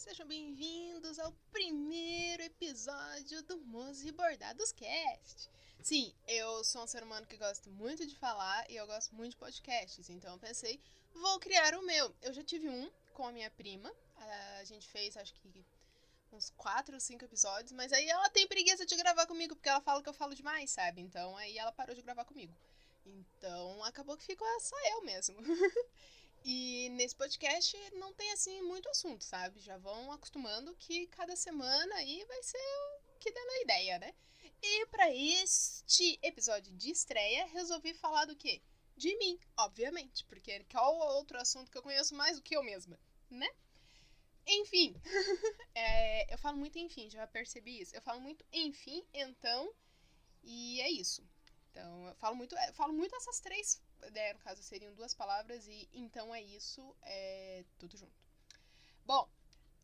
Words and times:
Sejam 0.00 0.26
bem-vindos 0.26 1.18
ao 1.18 1.30
primeiro 1.52 2.42
episódio 2.42 3.42
do 3.42 3.58
Mose 3.58 4.10
Bordados 4.12 4.72
Cast. 4.72 5.50
Sim, 5.82 6.10
eu 6.26 6.64
sou 6.64 6.84
um 6.84 6.86
ser 6.86 7.02
humano 7.02 7.26
que 7.26 7.36
gosta 7.36 7.68
muito 7.68 8.06
de 8.06 8.16
falar 8.16 8.64
e 8.70 8.76
eu 8.76 8.86
gosto 8.86 9.14
muito 9.14 9.32
de 9.32 9.36
podcasts, 9.36 10.08
então 10.08 10.32
eu 10.32 10.38
pensei, 10.38 10.80
vou 11.12 11.38
criar 11.38 11.74
o 11.74 11.82
meu. 11.82 12.16
Eu 12.22 12.32
já 12.32 12.42
tive 12.42 12.66
um 12.66 12.90
com 13.12 13.26
a 13.26 13.30
minha 13.30 13.50
prima, 13.50 13.92
a 14.58 14.64
gente 14.64 14.88
fez 14.88 15.18
acho 15.18 15.34
que 15.34 15.66
uns 16.32 16.48
quatro 16.56 16.94
ou 16.94 17.00
cinco 17.00 17.26
episódios, 17.26 17.72
mas 17.72 17.92
aí 17.92 18.08
ela 18.08 18.30
tem 18.30 18.48
preguiça 18.48 18.86
de 18.86 18.96
gravar 18.96 19.26
comigo, 19.26 19.54
porque 19.54 19.68
ela 19.68 19.82
fala 19.82 20.02
que 20.02 20.08
eu 20.08 20.14
falo 20.14 20.34
demais, 20.34 20.70
sabe? 20.70 21.02
Então 21.02 21.36
aí 21.36 21.58
ela 21.58 21.72
parou 21.72 21.94
de 21.94 22.00
gravar 22.00 22.24
comigo. 22.24 22.56
Então 23.04 23.84
acabou 23.84 24.16
que 24.16 24.24
ficou 24.24 24.48
só 24.60 24.76
eu 24.92 25.02
mesmo. 25.02 25.36
E 26.44 26.88
nesse 26.90 27.14
podcast 27.14 27.76
não 27.92 28.12
tem 28.14 28.32
assim 28.32 28.62
muito 28.62 28.88
assunto, 28.88 29.22
sabe? 29.22 29.60
Já 29.60 29.76
vão 29.76 30.10
acostumando 30.12 30.74
que 30.76 31.06
cada 31.08 31.36
semana 31.36 31.94
aí 31.96 32.24
vai 32.24 32.42
ser 32.42 32.58
o 32.58 33.18
que 33.18 33.30
dá 33.30 33.44
na 33.44 33.60
ideia, 33.60 33.98
né? 33.98 34.14
E 34.62 34.86
para 34.86 35.10
este 35.14 36.18
episódio 36.22 36.72
de 36.74 36.90
estreia, 36.90 37.46
resolvi 37.46 37.94
falar 37.94 38.24
do 38.24 38.36
quê? 38.36 38.62
De 38.96 39.16
mim, 39.16 39.38
obviamente, 39.56 40.24
porque 40.26 40.64
qual 40.70 40.94
outro 41.16 41.38
assunto 41.38 41.70
que 41.70 41.78
eu 41.78 41.82
conheço 41.82 42.14
mais 42.14 42.36
do 42.36 42.42
que 42.42 42.56
eu 42.56 42.62
mesma, 42.62 42.98
né? 43.30 43.48
Enfim, 44.46 44.94
é, 45.74 46.32
eu 46.32 46.38
falo 46.38 46.58
muito 46.58 46.78
enfim, 46.78 47.08
já 47.08 47.26
percebi 47.26 47.80
isso. 47.80 47.94
Eu 47.94 48.02
falo 48.02 48.20
muito 48.20 48.44
enfim, 48.52 49.04
então, 49.12 49.72
e 50.42 50.80
é 50.80 50.90
isso. 50.90 51.22
Então, 51.70 52.08
eu 52.08 52.14
falo 52.16 52.36
muito, 52.36 52.56
eu 52.56 52.74
falo 52.74 52.92
muito 52.92 53.14
essas 53.14 53.40
três 53.40 53.80
né, 54.08 54.32
no 54.32 54.38
caso 54.40 54.62
seriam 54.62 54.94
duas 54.94 55.14
palavras, 55.14 55.66
e 55.68 55.88
então 55.92 56.34
é 56.34 56.42
isso, 56.42 56.96
é 57.02 57.64
tudo 57.78 57.96
junto. 57.96 58.12
Bom, 59.04 59.28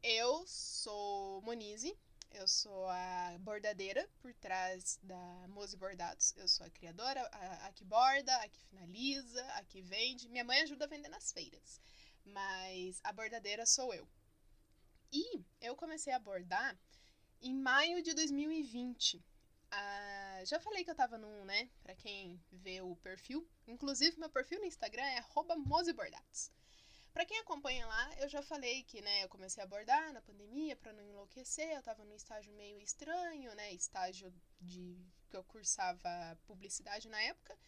eu 0.02 0.46
sou 0.46 1.42
Monize, 1.42 1.96
eu 2.32 2.46
sou 2.46 2.86
a 2.88 3.36
bordadeira 3.40 4.08
por 4.20 4.32
trás 4.34 4.98
da 5.02 5.48
Mose 5.48 5.76
Bordados. 5.76 6.34
Eu 6.36 6.48
sou 6.48 6.66
a 6.66 6.70
criadora, 6.70 7.20
a, 7.32 7.66
a, 7.66 7.72
que 7.72 7.84
borda, 7.84 8.34
a 8.36 8.48
que 8.48 8.60
finaliza, 8.64 9.44
a 9.54 9.64
que 9.64 9.80
vende. 9.80 10.28
Minha 10.28 10.44
mãe 10.44 10.60
ajuda 10.60 10.84
a 10.84 10.88
vender 10.88 11.08
nas 11.08 11.32
feiras, 11.32 11.80
mas 12.24 13.00
a 13.02 13.12
bordadeira 13.12 13.64
sou 13.66 13.92
eu. 13.94 14.08
E 15.12 15.44
eu 15.60 15.76
comecei 15.76 16.12
a 16.12 16.18
bordar 16.18 16.76
em 17.40 17.54
maio 17.54 18.02
de 18.02 18.12
2020. 18.12 19.24
Ah, 19.78 20.42
já 20.46 20.58
falei 20.58 20.82
que 20.84 20.90
eu 20.90 20.94
tava 20.94 21.18
num, 21.18 21.44
né? 21.44 21.68
Pra 21.82 21.94
quem 21.94 22.42
vê 22.50 22.80
o 22.80 22.96
perfil. 22.96 23.46
Inclusive, 23.66 24.18
meu 24.18 24.30
perfil 24.30 24.58
no 24.58 24.64
Instagram 24.64 25.04
é 25.04 25.22
mosebordados. 25.58 26.50
Pra 27.12 27.26
quem 27.26 27.38
acompanha 27.38 27.86
lá, 27.86 28.14
eu 28.20 28.28
já 28.28 28.42
falei 28.42 28.84
que, 28.84 29.02
né, 29.02 29.24
eu 29.24 29.28
comecei 29.28 29.62
a 29.62 29.66
bordar 29.66 30.12
na 30.12 30.22
pandemia 30.22 30.76
para 30.76 30.94
não 30.94 31.02
enlouquecer. 31.02 31.70
Eu 31.70 31.82
tava 31.82 32.04
num 32.04 32.14
estágio 32.14 32.54
meio 32.54 32.80
estranho, 32.80 33.54
né? 33.54 33.72
Estágio 33.72 34.32
de 34.60 34.98
que 35.28 35.36
eu 35.36 35.44
cursava 35.44 36.38
publicidade 36.46 37.08
na 37.08 37.20
época. 37.20 37.58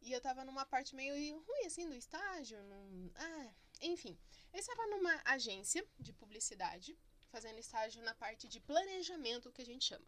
E 0.00 0.10
eu 0.12 0.20
tava 0.20 0.44
numa 0.44 0.66
parte 0.66 0.96
meio 0.96 1.14
ruim, 1.14 1.66
assim, 1.66 1.88
do 1.88 1.94
estágio. 1.94 2.60
Num... 2.64 3.10
Ah, 3.14 3.54
enfim. 3.82 4.18
Eu 4.52 4.58
estava 4.58 4.84
numa 4.88 5.22
agência 5.24 5.86
de 5.98 6.12
publicidade, 6.12 6.98
fazendo 7.28 7.58
estágio 7.60 8.02
na 8.02 8.14
parte 8.14 8.48
de 8.48 8.58
planejamento, 8.58 9.52
que 9.52 9.62
a 9.62 9.66
gente 9.66 9.84
chama. 9.84 10.06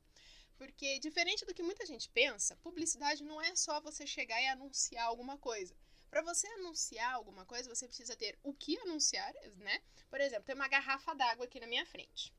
Porque, 0.57 0.99
diferente 0.99 1.45
do 1.45 1.55
que 1.55 1.63
muita 1.63 1.85
gente 1.85 2.09
pensa, 2.11 2.57
publicidade 2.57 3.25
não 3.25 3.41
é 3.41 3.55
só 3.57 3.81
você 3.81 4.07
chegar 4.07 4.41
e 4.41 4.47
anunciar 4.47 5.07
alguma 5.07 5.37
coisa. 5.37 5.77
Para 6.11 6.23
você 6.23 6.47
anunciar 6.47 7.13
alguma 7.13 7.45
coisa, 7.45 7.75
você 7.75 7.89
precisa 7.89 8.15
ter 8.15 8.39
o 8.43 8.55
que 8.55 8.79
anunciar, 8.79 9.35
né? 9.57 9.83
Por 10.09 10.21
exemplo, 10.21 10.45
tem 10.45 10.55
uma 10.55 10.69
garrafa 10.69 11.13
d'água 11.15 11.45
aqui 11.45 11.59
na 11.59 11.67
minha 11.67 11.85
frente. 11.85 12.33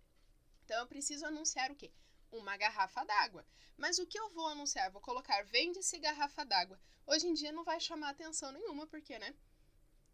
Então, 0.64 0.80
eu 0.80 0.88
preciso 0.88 1.26
anunciar 1.26 1.70
o 1.72 1.76
quê? 1.76 1.92
Uma 2.32 2.56
garrafa 2.56 3.04
d'água. 3.04 3.46
Mas 3.78 4.00
o 4.00 4.08
que 4.08 4.18
eu 4.18 4.30
vou 4.30 4.48
anunciar? 4.48 4.90
Vou 4.92 5.02
colocar 5.02 5.44
vende-se 5.44 6.00
garrafa 6.00 6.46
d'água. 6.46 6.80
Hoje 7.06 7.28
em 7.28 7.34
dia 7.34 7.52
não 7.52 7.66
vai 7.66 7.80
chamar 7.80 8.12
atenção 8.12 8.52
nenhuma, 8.52 8.88
porque, 8.88 9.20
né? 9.20 9.36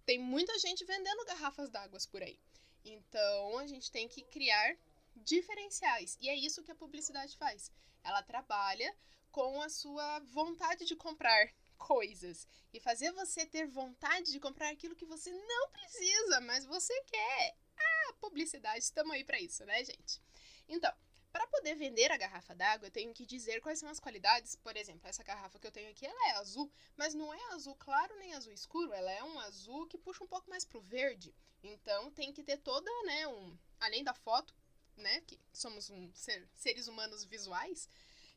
Tem 0.05 0.17
muita 0.17 0.57
gente 0.57 0.83
vendendo 0.83 1.25
garrafas 1.25 1.69
d'água 1.69 1.99
por 2.09 2.23
aí. 2.23 2.39
Então, 2.83 3.59
a 3.59 3.67
gente 3.67 3.91
tem 3.91 4.07
que 4.07 4.23
criar 4.23 4.75
diferenciais. 5.15 6.17
E 6.19 6.29
é 6.29 6.35
isso 6.35 6.63
que 6.63 6.71
a 6.71 6.75
publicidade 6.75 7.37
faz. 7.37 7.71
Ela 8.03 8.23
trabalha 8.23 8.95
com 9.31 9.61
a 9.61 9.69
sua 9.69 10.19
vontade 10.19 10.85
de 10.85 10.95
comprar 10.95 11.53
coisas 11.77 12.47
e 12.73 12.79
fazer 12.79 13.11
você 13.11 13.45
ter 13.45 13.67
vontade 13.67 14.31
de 14.31 14.39
comprar 14.39 14.69
aquilo 14.69 14.95
que 14.95 15.05
você 15.05 15.31
não 15.31 15.69
precisa, 15.71 16.41
mas 16.41 16.65
você 16.65 16.93
quer. 17.03 17.57
Ah, 17.77 18.13
publicidade, 18.19 18.79
estamos 18.79 19.13
aí 19.13 19.23
para 19.23 19.39
isso, 19.39 19.65
né, 19.65 19.83
gente? 19.83 20.21
Então, 20.67 20.93
para 21.31 21.47
poder 21.47 21.75
vender 21.75 22.11
a 22.11 22.17
garrafa 22.17 22.53
d'água, 22.53 22.87
eu 22.87 22.91
tenho 22.91 23.13
que 23.13 23.25
dizer 23.25 23.61
quais 23.61 23.79
são 23.79 23.89
as 23.89 23.99
qualidades. 23.99 24.55
Por 24.57 24.75
exemplo, 24.75 25.07
essa 25.07 25.23
garrafa 25.23 25.59
que 25.59 25.65
eu 25.65 25.71
tenho 25.71 25.89
aqui, 25.89 26.05
ela 26.05 26.29
é 26.29 26.31
azul, 26.31 26.69
mas 26.97 27.13
não 27.13 27.33
é 27.33 27.53
azul 27.53 27.75
claro 27.75 28.15
nem 28.17 28.33
azul 28.33 28.51
escuro, 28.51 28.93
ela 28.93 29.11
é 29.11 29.23
um 29.23 29.39
azul 29.39 29.87
que 29.87 29.97
puxa 29.97 30.23
um 30.23 30.27
pouco 30.27 30.49
mais 30.49 30.65
pro 30.65 30.81
verde. 30.81 31.33
Então, 31.63 32.11
tem 32.11 32.33
que 32.33 32.43
ter 32.43 32.57
toda, 32.57 32.89
né, 33.03 33.27
um, 33.27 33.57
além 33.79 34.03
da 34.03 34.13
foto, 34.13 34.53
né? 34.97 35.21
Que 35.21 35.39
somos 35.53 35.89
um 35.89 36.11
ser, 36.13 36.47
seres 36.55 36.87
humanos 36.87 37.23
visuais. 37.23 37.89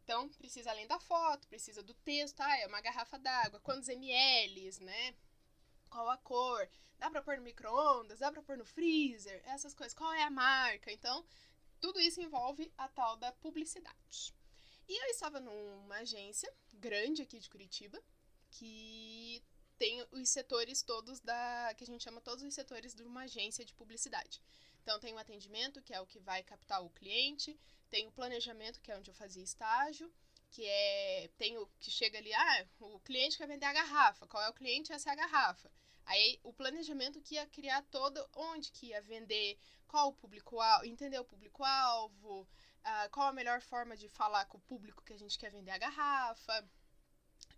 Então, 0.03 0.29
precisa 0.29 0.71
além 0.71 0.87
da 0.87 0.99
foto, 1.01 1.49
precisa 1.49 1.83
do 1.83 1.95
texto, 1.95 2.41
ah, 2.41 2.59
é 2.59 2.67
uma 2.67 2.81
garrafa 2.81 3.19
d'água, 3.19 3.61
quantos 3.61 3.89
ml, 3.89 4.81
né? 4.81 5.15
Qual 5.89 6.11
a 6.11 6.19
cor? 6.19 6.69
Dá 6.99 7.11
pra 7.11 7.23
pôr 7.23 7.37
no 7.37 7.43
micro-ondas? 7.43 8.19
Dá 8.19 8.31
pra 8.31 8.43
pôr 8.43 8.57
no 8.59 8.65
freezer? 8.65 9.43
Essas 9.47 9.75
coisas. 9.75 9.95
Qual 9.95 10.13
é 10.13 10.23
a 10.23 10.31
marca? 10.31 10.93
Então, 10.93 11.25
tudo 11.81 12.01
isso 12.01 12.21
envolve 12.21 12.73
a 12.77 12.89
tal 12.89 13.17
da 13.17 13.33
publicidade. 13.33 14.35
E 14.89 15.03
eu 15.03 15.11
estava 15.11 15.41
numa 15.41 15.97
agência 15.97 16.53
grande 16.75 17.23
aqui 17.23 17.39
de 17.39 17.49
Curitiba, 17.49 18.03
que 18.51 19.43
tem 19.79 20.07
os 20.13 20.29
setores 20.29 20.83
todos 20.83 21.21
da. 21.21 21.75
que 21.77 21.85
a 21.85 21.87
gente 21.87 22.05
chama 22.05 22.21
todos 22.21 22.45
os 22.45 22.55
setores 22.55 22.95
de 22.95 23.03
uma 23.03 23.23
agência 23.23 23.65
de 23.65 23.75
publicidade. 23.75 24.41
Então, 24.85 25.01
tem 25.01 25.15
o 25.15 25.19
atendimento, 25.19 25.81
que 25.81 25.95
é 25.95 26.01
o 26.01 26.07
que 26.07 26.21
vai 26.21 26.43
captar 26.43 26.85
o 26.85 26.91
cliente, 26.91 27.59
tem 27.89 28.07
o 28.07 28.13
planejamento, 28.13 28.83
que 28.83 28.93
é 28.93 28.99
onde 28.99 29.11
eu 29.11 29.15
fazia 29.15 29.43
estágio, 29.43 30.13
que 30.51 30.63
é. 30.67 31.31
Tem 31.39 31.57
o 31.57 31.67
que 31.81 31.91
chega 31.91 32.19
ali, 32.19 32.33
ah, 32.35 32.67
o 32.81 33.01
cliente 33.01 33.39
quer 33.39 33.49
vender 33.49 33.65
a 33.65 33.73
garrafa, 33.73 34.27
qual 34.27 34.43
é 34.43 34.49
o 34.51 34.53
cliente? 34.53 34.93
Essa 34.93 35.09
é 35.09 35.13
a 35.15 35.17
garrafa. 35.17 35.73
Aí 36.05 36.39
o 36.43 36.53
planejamento 36.53 37.23
que 37.23 37.37
ia 37.37 37.47
criar 37.47 37.83
todo, 37.85 38.29
onde 38.35 38.71
que 38.73 38.89
ia 38.89 39.01
vender, 39.01 39.59
qual 39.89 40.11
o 40.11 40.13
público-alvo, 40.13 40.85
entender 40.85 41.19
o 41.19 41.25
público-alvo, 41.25 42.43
uh, 42.43 43.11
qual 43.11 43.29
a 43.29 43.33
melhor 43.33 43.63
forma 43.63 43.97
de 43.97 44.07
falar 44.11 44.45
com 44.45 44.59
o 44.59 44.67
público 44.73 45.03
que 45.03 45.15
a 45.15 45.19
gente 45.19 45.39
quer 45.39 45.51
vender 45.51 45.71
a 45.71 45.79
garrafa. 45.79 46.69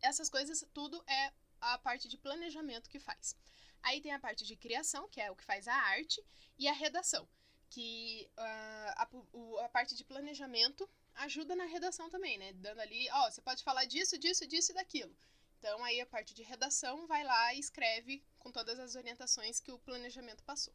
Essas 0.00 0.31
coisas, 0.31 0.65
tudo 0.72 1.03
é 1.09 1.32
a 1.60 1.76
parte 1.78 2.06
de 2.06 2.16
planejamento 2.16 2.88
que 2.88 3.00
faz. 3.00 3.36
Aí 3.86 4.00
tem 4.00 4.12
a 4.12 4.19
parte 4.19 4.44
de 4.44 4.56
criação, 4.56 5.08
que 5.08 5.20
é 5.20 5.30
o 5.30 5.36
que 5.36 5.44
faz 5.44 5.69
a 5.69 5.74
arte, 5.74 6.20
e 6.58 6.66
a 6.66 6.72
redação, 6.72 7.28
que 7.70 8.28
uh, 8.36 8.92
a, 9.02 9.08
o, 9.32 9.58
a 9.58 9.69
parte 9.69 9.94
de 9.94 10.04
planejamento 10.04 10.88
ajuda 11.14 11.54
na 11.54 11.66
redação 11.66 12.10
também, 12.10 12.36
né? 12.36 12.52
Dando 12.54 12.80
ali, 12.80 13.08
ó, 13.12 13.30
você 13.30 13.41
pode 13.41 13.62
falar 13.62 13.84
disso, 13.84 14.19
disso, 14.19 14.44
disso 14.44 14.72
e 14.72 14.74
daquilo. 14.74 15.16
Então 15.58 15.84
aí 15.84 16.00
a 16.00 16.06
parte 16.06 16.34
de 16.34 16.42
redação 16.42 17.06
vai 17.06 17.22
lá 17.22 17.54
e 17.54 17.60
escreve 17.60 18.24
com 18.41 18.50
todas 18.50 18.76
as 18.80 18.97
orientações 18.97 19.60
que 19.60 19.70
o 19.70 19.78
planejamento 19.78 20.42
passou. 20.42 20.74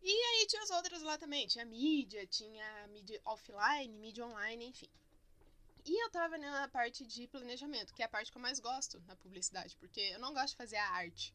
E 0.00 0.10
aí 0.10 0.46
tinha 0.46 0.62
as 0.62 0.70
outras 0.70 1.02
lá 1.02 1.18
também, 1.18 1.46
tinha 1.46 1.66
mídia, 1.66 2.26
tinha 2.26 2.86
mídia 2.88 3.20
offline, 3.26 3.98
mídia 3.98 4.24
online, 4.24 4.64
enfim. 4.64 4.90
E 5.84 6.02
eu 6.02 6.10
tava 6.10 6.38
na 6.38 6.68
parte 6.68 7.06
de 7.06 7.28
planejamento, 7.28 7.92
que 7.92 8.00
é 8.00 8.06
a 8.06 8.08
parte 8.08 8.32
que 8.32 8.38
eu 8.38 8.42
mais 8.42 8.58
gosto 8.60 8.98
na 9.06 9.14
publicidade, 9.14 9.76
porque 9.76 10.00
eu 10.00 10.18
não 10.18 10.32
gosto 10.32 10.52
de 10.52 10.56
fazer 10.56 10.76
a 10.76 10.88
arte. 10.88 11.34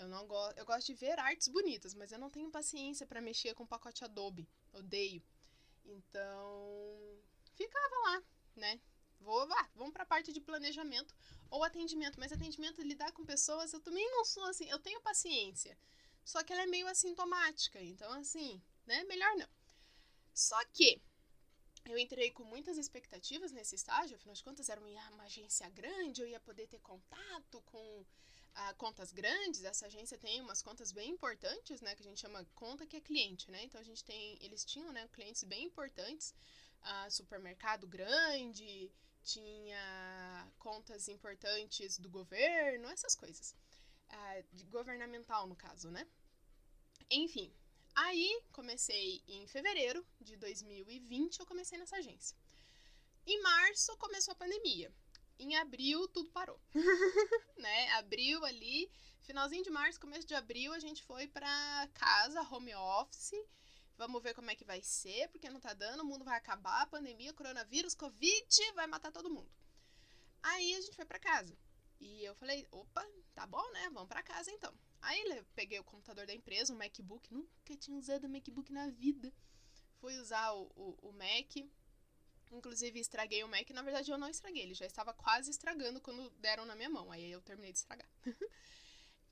Eu 0.00 0.08
não 0.08 0.26
gosto, 0.26 0.56
eu 0.56 0.64
gosto 0.64 0.86
de 0.86 0.94
ver 0.94 1.18
artes 1.18 1.46
bonitas, 1.48 1.92
mas 1.92 2.10
eu 2.10 2.18
não 2.18 2.30
tenho 2.30 2.50
paciência 2.50 3.06
para 3.06 3.20
mexer 3.20 3.54
com 3.54 3.66
pacote 3.66 4.02
Adobe. 4.02 4.48
Odeio. 4.72 5.22
Então, 5.84 7.18
ficava 7.54 7.96
lá, 8.06 8.22
né? 8.56 8.80
Vou 9.20 9.44
lá, 9.44 9.70
vamos 9.74 9.92
para 9.92 10.04
a 10.04 10.06
parte 10.06 10.32
de 10.32 10.40
planejamento 10.40 11.14
ou 11.50 11.62
atendimento, 11.62 12.18
mas 12.18 12.32
atendimento 12.32 12.80
lidar 12.80 13.12
com 13.12 13.26
pessoas, 13.26 13.74
eu 13.74 13.80
também 13.80 14.10
não 14.10 14.24
sou 14.24 14.44
assim, 14.44 14.66
eu 14.70 14.78
tenho 14.78 15.02
paciência. 15.02 15.76
Só 16.24 16.42
que 16.42 16.50
ela 16.54 16.62
é 16.62 16.66
meio 16.66 16.86
assintomática, 16.88 17.78
então 17.82 18.10
assim, 18.14 18.62
né? 18.86 19.04
Melhor 19.04 19.36
não. 19.36 19.48
Só 20.32 20.64
que 20.72 20.98
eu 21.84 21.98
entrei 21.98 22.30
com 22.30 22.44
muitas 22.44 22.78
expectativas 22.78 23.52
nesse 23.52 23.74
estágio, 23.74 24.16
afinal 24.16 24.34
de 24.34 24.44
contas 24.44 24.70
era 24.70 24.80
uma 24.80 25.24
agência 25.24 25.68
grande, 25.68 26.22
eu 26.22 26.26
ia 26.26 26.40
poder 26.40 26.66
ter 26.68 26.80
contato 26.80 27.60
com 27.66 28.06
a 28.54 28.74
contas 28.74 29.12
grandes, 29.12 29.64
essa 29.64 29.86
agência 29.86 30.18
tem 30.18 30.40
umas 30.40 30.62
contas 30.62 30.92
bem 30.92 31.10
importantes, 31.10 31.80
né, 31.80 31.94
que 31.94 32.02
a 32.02 32.04
gente 32.04 32.20
chama 32.20 32.44
conta 32.54 32.86
que 32.86 32.96
é 32.96 33.00
cliente, 33.00 33.50
né? 33.50 33.62
Então 33.64 33.80
a 33.80 33.84
gente 33.84 34.04
tem, 34.04 34.38
eles 34.40 34.64
tinham, 34.64 34.92
né, 34.92 35.08
clientes 35.12 35.44
bem 35.44 35.64
importantes, 35.64 36.34
uh, 36.82 37.10
supermercado 37.10 37.86
grande, 37.86 38.90
tinha 39.22 40.52
contas 40.58 41.08
importantes 41.08 41.98
do 41.98 42.08
governo, 42.08 42.88
essas 42.88 43.14
coisas, 43.14 43.54
governamental 44.70 45.46
no 45.46 45.54
caso, 45.54 45.90
né? 45.90 46.06
Enfim, 47.10 47.52
Aí 47.94 48.42
comecei 48.52 49.22
em 49.26 49.46
fevereiro 49.46 50.06
de 50.20 50.36
2020, 50.36 51.40
eu 51.40 51.46
comecei 51.46 51.78
nessa 51.78 51.96
agência. 51.96 52.36
Em 53.26 53.40
março 53.42 53.96
começou 53.98 54.32
a 54.32 54.36
pandemia. 54.36 54.92
Em 55.40 55.56
abril 55.56 56.06
tudo 56.08 56.30
parou. 56.30 56.60
né? 57.56 57.90
Abril 57.92 58.44
ali, 58.44 58.92
finalzinho 59.22 59.64
de 59.64 59.70
março, 59.70 59.98
começo 59.98 60.26
de 60.26 60.34
abril, 60.34 60.70
a 60.74 60.78
gente 60.78 61.02
foi 61.02 61.26
pra 61.26 61.88
casa, 61.94 62.42
home 62.42 62.74
office. 62.74 63.32
Vamos 63.96 64.22
ver 64.22 64.34
como 64.34 64.50
é 64.50 64.54
que 64.54 64.66
vai 64.66 64.82
ser, 64.82 65.28
porque 65.30 65.48
não 65.48 65.58
tá 65.58 65.72
dando, 65.72 66.02
o 66.02 66.04
mundo 66.04 66.26
vai 66.26 66.36
acabar, 66.36 66.86
pandemia, 66.90 67.32
coronavírus, 67.32 67.94
covid, 67.94 68.72
vai 68.74 68.86
matar 68.86 69.10
todo 69.10 69.30
mundo. 69.30 69.50
Aí 70.42 70.74
a 70.74 70.80
gente 70.82 70.94
foi 70.94 71.06
para 71.06 71.18
casa. 71.18 71.56
E 71.98 72.22
eu 72.22 72.34
falei, 72.34 72.68
opa, 72.70 73.02
tá 73.34 73.46
bom, 73.46 73.66
né? 73.72 73.88
Vamos 73.94 74.08
para 74.08 74.22
casa 74.22 74.50
então. 74.50 74.74
Aí 75.00 75.22
eu 75.38 75.44
peguei 75.54 75.78
o 75.78 75.84
computador 75.84 76.26
da 76.26 76.34
empresa, 76.34 76.74
um 76.74 76.76
MacBook, 76.76 77.32
nunca 77.32 77.74
tinha 77.78 77.96
usado 77.96 78.28
MacBook 78.28 78.70
na 78.70 78.88
vida. 78.88 79.32
Fui 80.00 80.18
usar 80.18 80.52
o, 80.52 80.70
o, 80.76 81.08
o 81.08 81.12
Mac, 81.12 81.56
inclusive 82.50 83.00
estraguei 83.00 83.42
o 83.44 83.48
Mac. 83.48 83.68
Na 83.70 83.82
verdade, 83.82 84.10
eu 84.10 84.18
não 84.18 84.28
estraguei, 84.28 84.62
ele 84.62 84.74
já 84.74 84.86
estava 84.86 85.12
quase 85.12 85.50
estragando 85.50 86.00
quando 86.00 86.30
deram 86.38 86.64
na 86.64 86.74
minha 86.74 86.90
mão. 86.90 87.10
Aí 87.10 87.30
eu 87.30 87.40
terminei 87.42 87.72
de 87.72 87.78
estragar. 87.78 88.08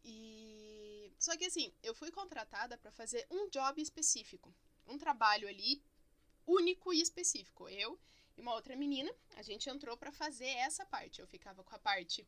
e 0.05 1.13
só 1.19 1.37
que 1.37 1.47
assim, 1.47 1.73
eu 1.83 1.95
fui 1.95 2.11
contratada 2.11 2.79
para 2.79 2.91
fazer 2.93 3.27
um 3.31 3.49
job 3.49 3.81
específico, 3.81 4.55
um 4.87 4.97
trabalho 4.97 5.49
ali 5.49 5.83
único 6.47 6.93
e 6.93 7.01
específico. 7.01 7.69
Eu 7.69 7.99
e 8.37 8.41
uma 8.41 8.55
outra 8.55 8.77
menina, 8.77 9.13
a 9.37 9.43
gente 9.43 9.69
entrou 9.69 9.97
para 9.97 10.13
fazer 10.13 10.47
essa 10.47 10.87
parte. 10.87 11.21
Eu 11.21 11.27
ficava 11.27 11.65
com 11.65 11.75
a 11.75 11.79
parte 11.79 12.27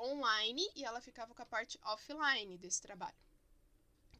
online 0.00 0.68
e 0.74 0.84
ela 0.84 1.00
ficava 1.00 1.32
com 1.32 1.42
a 1.42 1.46
parte 1.46 1.78
offline 1.84 2.58
desse 2.58 2.80
trabalho. 2.80 3.16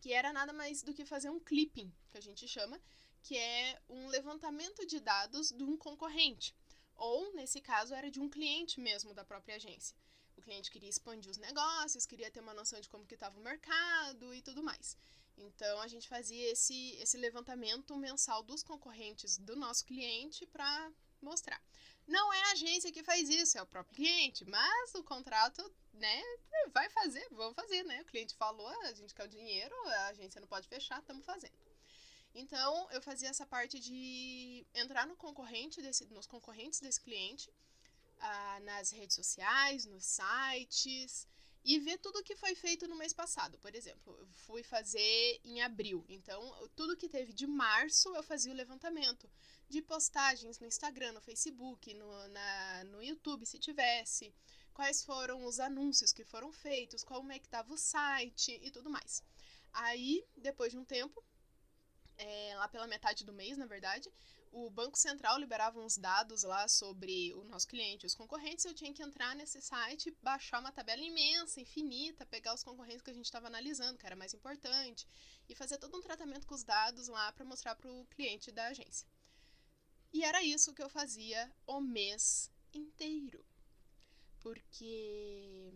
Que 0.01 0.13
era 0.13 0.33
nada 0.33 0.53
mais 0.53 0.83
do 0.83 0.95
que 0.95 1.05
fazer 1.05 1.29
um 1.29 1.41
clipping, 1.41 1.93
que 2.09 2.17
a 2.17 2.21
gente 2.21 2.47
chama, 2.47 2.81
que 3.23 3.37
é 3.37 3.81
um 3.89 4.09
levantamento 4.09 4.87
de 4.87 5.01
dados 5.01 5.51
de 5.51 5.63
um 5.63 5.77
concorrente. 5.77 6.55
Ou, 6.95 7.33
nesse 7.35 7.61
caso, 7.61 7.95
era 7.95 8.11
de 8.11 8.21
um 8.21 8.29
cliente 8.29 8.81
mesmo 8.81 9.15
da 9.15 9.25
própria 9.25 9.57
agência. 9.57 9.97
O 10.37 10.41
cliente 10.41 10.71
queria 10.71 10.89
expandir 10.89 11.31
os 11.31 11.37
negócios, 11.37 12.07
queria 12.07 12.31
ter 12.31 12.41
uma 12.41 12.55
noção 12.55 12.81
de 12.81 12.89
como 12.89 13.07
que 13.07 13.15
estava 13.15 13.39
o 13.39 13.43
mercado 13.43 14.35
e 14.35 14.41
tudo 14.41 14.63
mais. 14.63 14.97
Então 15.37 15.81
a 15.81 15.89
gente 15.89 16.09
fazia 16.09 16.53
esse, 16.53 16.97
esse 16.97 17.17
levantamento 17.17 17.97
mensal 17.97 18.43
dos 18.43 18.63
concorrentes 18.63 19.39
do 19.39 19.57
nosso 19.57 19.85
cliente 19.85 20.47
para 20.47 20.93
mostrar. 21.21 21.61
Não 22.07 22.33
é 22.33 22.43
a 22.45 22.53
agência 22.53 22.91
que 22.91 23.03
faz 23.03 23.29
isso, 23.29 23.59
é 23.59 23.63
o 23.63 23.67
próprio 23.67 23.95
cliente, 23.95 24.45
mas 24.45 24.95
o 24.95 25.03
contrato, 25.03 25.63
né, 25.93 26.23
vai 26.73 26.89
fazer, 26.89 27.27
vamos 27.33 27.55
fazer, 27.55 27.83
né? 27.85 28.01
O 28.01 28.07
cliente 28.07 28.35
falou, 28.35 28.67
a 28.83 28.93
gente 28.95 29.15
quer 29.15 29.25
o 29.25 29.29
dinheiro, 29.29 29.75
a 29.89 30.07
agência 30.07 30.41
não 30.41 30.49
pode 30.49 30.67
fechar, 30.69 31.01
estamos 31.01 31.25
fazendo. 31.27 31.53
Então, 32.39 32.89
eu 32.93 33.03
fazia 33.03 33.29
essa 33.29 33.45
parte 33.45 33.81
de 33.81 34.65
entrar 34.73 35.07
no 35.09 35.17
concorrente 35.17 35.83
desse, 35.83 36.07
nos 36.07 36.27
concorrentes 36.27 36.79
desse 36.81 37.01
cliente, 37.01 37.53
ah, 38.21 38.61
nas 38.61 38.93
redes 38.93 39.17
sociais, 39.17 39.85
nos 39.85 40.05
sites, 40.07 41.27
e 41.65 41.81
ver 41.81 41.99
tudo 41.99 42.23
que 42.23 42.37
foi 42.37 42.55
feito 42.55 42.87
no 42.87 42.95
mês 42.95 43.13
passado. 43.13 43.59
Por 43.59 43.75
exemplo, 43.75 44.17
eu 44.21 44.29
fui 44.47 44.63
fazer 44.63 45.41
em 45.45 45.61
abril, 45.61 46.05
então 46.09 46.41
tudo 46.77 46.97
que 46.97 47.09
teve 47.09 47.33
de 47.33 47.47
março 47.47 48.15
eu 48.15 48.23
fazia 48.23 48.53
o 48.53 48.57
levantamento 48.57 49.29
de 49.69 49.83
postagens 49.83 50.61
no 50.61 50.67
Instagram, 50.67 51.13
no 51.13 51.21
Facebook, 51.21 51.93
no, 51.93 52.29
na, 52.29 52.85
no 52.85 53.03
YouTube, 53.03 53.47
se 53.47 53.59
tivesse, 53.59 54.33
quais 54.73 55.03
foram 55.03 55.45
os 55.45 55.59
anúncios 55.59 56.13
que 56.13 56.25
foram 56.25 56.53
feitos, 56.53 57.03
como 57.03 57.33
é 57.33 57.39
que 57.41 57.47
estava 57.47 57.75
o 57.75 57.77
site 57.77 58.61
e 58.63 58.71
tudo 58.71 58.89
mais. 58.89 59.25
Aí, 59.73 60.25
depois 60.37 60.71
de 60.71 60.79
um 60.79 60.85
tempo, 60.85 61.23
é, 62.19 62.55
lá 62.57 62.69
pela 62.69 62.87
metade 62.87 63.25
do 63.25 63.33
mês, 63.33 63.57
na 63.57 63.67
verdade, 63.67 64.11
o 64.51 64.71
Banco 64.71 64.99
Central 64.99 65.39
liberava 65.39 65.81
uns 65.81 65.97
dados 65.97 66.43
lá 66.43 66.67
sobre 66.69 67.33
o 67.35 67.45
nosso 67.45 67.67
cliente 67.67 68.07
os 68.07 68.15
concorrentes. 68.15 68.65
Eu 68.65 68.75
tinha 68.75 68.93
que 68.93 69.03
entrar 69.03 69.37
nesse 69.37 69.61
site, 69.61 70.17
baixar 70.23 70.59
uma 70.59 70.73
tabela 70.73 71.03
imensa, 71.03 71.61
infinita, 71.61 72.27
pegar 72.27 72.55
os 72.55 72.65
concorrentes 72.65 73.03
que 73.03 73.11
a 73.11 73.15
gente 73.15 73.27
estava 73.27 73.47
analisando, 73.47 73.99
que 73.99 74.07
era 74.07 74.17
mais 74.17 74.35
importante, 74.35 75.07
e 75.49 75.55
fazer 75.55 75.79
todo 75.79 75.97
um 75.97 76.03
tratamento 76.03 76.47
com 76.47 76.55
os 76.55 76.65
dados 76.65 77.09
lá 77.09 77.33
para 77.33 77.45
mostrar 77.45 77.75
para 77.75 77.91
o 77.91 78.07
cliente 78.07 78.51
da 78.51 78.69
agência. 78.69 79.07
E 80.13 80.25
era 80.25 80.43
isso 80.43 80.75
que 80.75 80.83
eu 80.83 80.89
fazia 80.89 81.53
o 81.67 81.81
mês 81.81 82.51
inteiro. 82.73 83.45
Porque 84.41 85.75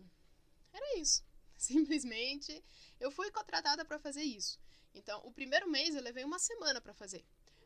era 0.71 0.97
isso. 0.97 1.23
Simplesmente 1.57 2.63
eu 2.99 3.11
fui 3.11 3.31
contratada 3.31 3.85
para 3.85 3.99
fazer 3.99 4.23
isso. 4.23 4.59
Então, 4.93 5.21
o 5.25 5.31
primeiro 5.31 5.69
mês 5.69 5.95
eu 5.95 6.01
levei 6.01 6.23
uma 6.23 6.39
semana 6.39 6.79
para 6.79 6.93
fazer. 6.93 7.23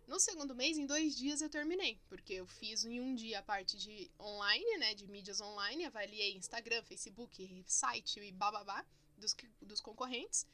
No 0.08 0.20
segundo 0.20 0.56
mês, 0.56 0.78
em 0.78 0.86
dois 0.86 1.18
dias 1.18 1.42
eu 1.42 1.50
terminei, 1.50 2.00
porque 2.08 2.34
eu 2.34 2.48
fiz 2.48 2.86
em 2.86 3.02
um 3.02 3.14
dia 3.14 3.40
a 3.40 3.44
parte 3.44 3.78
de 3.78 4.10
online, 4.18 4.78
né, 4.78 4.96
de 4.96 5.06
mídias 5.06 5.42
online, 5.42 5.84
avaliei 5.84 6.34
Instagram, 6.34 6.82
Facebook, 6.84 7.64
site 7.68 8.22
e 8.22 8.32
bababá 8.32 8.86
dos, 9.18 9.36
dos 9.62 9.82
concorrentes. 9.82 10.48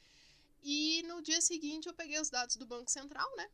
E 0.63 1.03
no 1.03 1.21
dia 1.21 1.39
seguinte 1.39 1.87
eu 1.87 1.93
peguei 1.93 2.19
os 2.19 2.31
dados 2.31 2.55
do 2.55 2.65
Banco 2.65 2.89
Central, 2.89 3.29
né, 3.35 3.47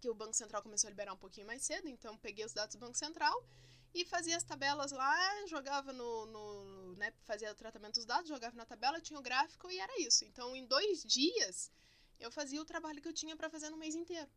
que 0.00 0.08
o 0.08 0.14
Banco 0.14 0.34
Central 0.34 0.62
começou 0.62 0.86
a 0.86 0.90
liberar 0.90 1.12
um 1.12 1.18
pouquinho 1.18 1.48
mais 1.48 1.62
cedo, 1.62 1.88
então 1.88 2.16
peguei 2.18 2.44
os 2.44 2.52
dados 2.52 2.76
do 2.76 2.78
Banco 2.78 2.96
Central 2.96 3.44
e 3.92 4.04
fazia 4.04 4.36
as 4.36 4.44
tabelas 4.44 4.92
lá, 4.92 5.46
jogava 5.46 5.92
no, 5.92 6.26
no 6.26 6.94
né, 6.94 7.12
fazia 7.24 7.50
o 7.50 7.54
tratamento 7.56 7.94
dos 7.94 8.04
dados, 8.04 8.28
jogava 8.28 8.54
na 8.54 8.66
tabela, 8.66 9.00
tinha 9.00 9.18
o 9.18 9.22
gráfico 9.22 9.68
e 9.68 9.78
era 9.80 10.00
isso. 10.00 10.24
Então, 10.24 10.54
em 10.54 10.64
dois 10.64 11.02
dias, 11.02 11.72
eu 12.20 12.30
fazia 12.30 12.60
o 12.60 12.64
trabalho 12.64 13.00
que 13.00 13.08
eu 13.08 13.12
tinha 13.12 13.36
para 13.36 13.50
fazer 13.50 13.70
no 13.70 13.76
mês 13.76 13.94
inteiro. 13.94 14.30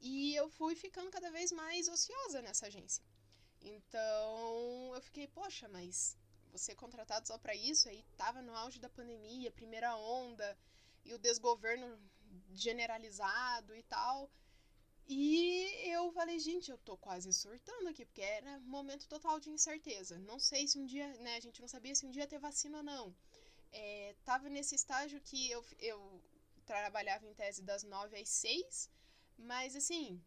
E 0.00 0.34
eu 0.34 0.48
fui 0.48 0.74
ficando 0.74 1.10
cada 1.10 1.30
vez 1.30 1.50
mais 1.52 1.88
ociosa 1.88 2.42
nessa 2.42 2.66
agência. 2.66 3.02
Então, 3.60 4.94
eu 4.94 5.00
fiquei, 5.00 5.26
poxa, 5.28 5.68
mas 5.68 6.16
você 6.52 6.72
é 6.72 6.74
contratado 6.74 7.26
só 7.26 7.38
para 7.38 7.54
isso, 7.54 7.88
aí 7.88 8.04
tava 8.16 8.42
no 8.42 8.54
auge 8.54 8.78
da 8.78 8.88
pandemia, 8.88 9.50
primeira 9.50 9.96
onda, 9.96 10.56
e 11.04 11.14
o 11.14 11.18
desgoverno 11.18 11.98
generalizado 12.52 13.74
e 13.74 13.82
tal. 13.84 14.30
E 15.06 15.90
eu 15.90 16.10
falei, 16.12 16.38
gente, 16.38 16.70
eu 16.70 16.78
tô 16.78 16.96
quase 16.96 17.32
surtando 17.32 17.88
aqui, 17.88 18.04
porque 18.06 18.22
era 18.22 18.58
momento 18.60 19.06
total 19.06 19.38
de 19.38 19.50
incerteza. 19.50 20.18
Não 20.18 20.38
sei 20.38 20.66
se 20.66 20.78
um 20.78 20.86
dia, 20.86 21.06
né, 21.18 21.36
a 21.36 21.40
gente 21.40 21.60
não 21.60 21.68
sabia 21.68 21.94
se 21.94 22.06
um 22.06 22.10
dia 22.10 22.22
ia 22.22 22.28
ter 22.28 22.38
vacina 22.38 22.78
ou 22.78 22.84
não. 22.84 23.14
É, 23.72 24.14
tava 24.24 24.48
nesse 24.48 24.74
estágio 24.74 25.20
que 25.20 25.50
eu, 25.50 25.64
eu 25.78 26.22
trabalhava 26.64 27.26
em 27.26 27.34
tese 27.34 27.62
das 27.62 27.82
nove 27.82 28.16
às 28.20 28.28
seis, 28.28 28.90
mas 29.36 29.76
assim. 29.76 30.22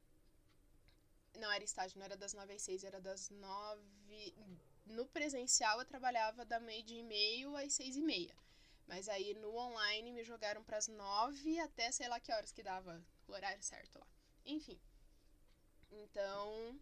Não 1.36 1.52
era 1.52 1.64
estágio, 1.64 1.98
não 2.00 2.06
era 2.06 2.18
das 2.18 2.34
nove 2.34 2.54
às 2.54 2.62
seis, 2.62 2.84
era 2.84 3.00
das 3.00 3.30
nove. 3.30 4.34
No 4.86 5.06
presencial 5.08 5.80
eu 5.80 5.86
trabalhava 5.86 6.46
da 6.46 6.60
meio-dia 6.60 7.00
e 7.00 7.04
meio 7.04 7.56
às 7.56 7.74
seis 7.74 7.96
e 7.96 8.02
meia. 8.02 8.36
Mas 8.88 9.10
aí 9.10 9.34
no 9.34 9.54
online 9.56 10.12
me 10.12 10.24
jogaram 10.24 10.64
para 10.64 10.78
as 10.78 10.88
nove 10.88 11.60
até 11.60 11.92
sei 11.92 12.08
lá 12.08 12.20
que 12.20 12.32
horas 12.32 12.54
que 12.54 12.64
dava 12.64 13.06
o 13.28 13.34
horário 13.34 13.62
certo 13.62 14.00
lá. 14.00 14.08
Enfim. 14.46 14.80
Então. 15.92 16.80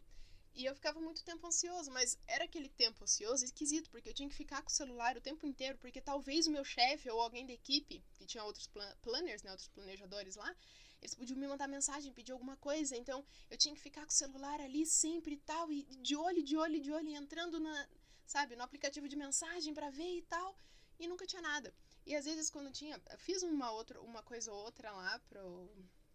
E 0.56 0.64
eu 0.64 0.74
ficava 0.74 1.02
muito 1.02 1.22
tempo 1.24 1.46
ansioso, 1.46 1.92
mas 1.92 2.18
era 2.26 2.46
aquele 2.46 2.70
tempo 2.70 3.04
ansioso 3.04 3.44
esquisito, 3.44 3.90
porque 3.90 4.08
eu 4.08 4.14
tinha 4.14 4.30
que 4.30 4.36
ficar 4.36 4.62
com 4.62 4.70
o 4.70 4.74
celular 4.74 5.18
o 5.18 5.22
tempo 5.22 5.46
inteiro, 5.46 5.78
porque 5.78 6.00
talvez 6.00 6.48
o 6.48 6.52
meu 6.52 6.64
chefe 6.64 7.10
ou 7.10 7.22
alguém 7.22 7.46
da 7.46 7.52
equipe, 7.52 8.02
que 8.14 8.26
tinha 8.26 8.42
outros 8.42 8.70
planners, 9.02 9.44
né, 9.44 9.52
outros 9.52 9.68
planejadores 9.68 10.38
lá, 10.38 10.56
eles 11.02 11.14
podiam 11.14 11.38
me 11.38 11.46
mandar 11.46 11.68
mensagem, 11.68 12.14
pedir 12.14 12.32
alguma 12.32 12.56
coisa, 12.56 12.96
então 12.96 13.26
eu 13.50 13.58
tinha 13.58 13.76
que 13.76 13.82
ficar 13.82 14.06
com 14.06 14.12
o 14.12 14.14
celular 14.14 14.62
ali 14.62 14.86
sempre 14.86 15.36
e 15.36 15.40
tal, 15.40 15.70
e 15.70 15.84
de 15.84 16.16
olho, 16.16 16.42
de 16.42 16.56
olho, 16.56 16.80
de 16.80 16.92
olho, 16.92 17.10
entrando 17.10 17.60
na, 17.60 17.90
sabe, 18.26 18.56
no 18.56 18.64
aplicativo 18.64 19.10
de 19.10 19.18
mensagem 19.18 19.74
para 19.74 19.90
ver 19.90 20.20
e 20.20 20.22
tal, 20.22 20.58
e 20.98 21.06
nunca 21.06 21.28
tinha 21.28 21.42
nada. 21.42 21.74
E 22.06 22.16
às 22.16 22.24
vezes 22.24 22.50
quando 22.50 22.72
tinha, 22.72 22.98
fiz 23.18 23.44
uma 23.44 23.72
outra, 23.72 24.00
uma 24.02 24.24
coisa 24.24 24.54
ou 24.54 24.64
outra 24.64 24.90
lá 24.92 25.20
pro 25.28 25.70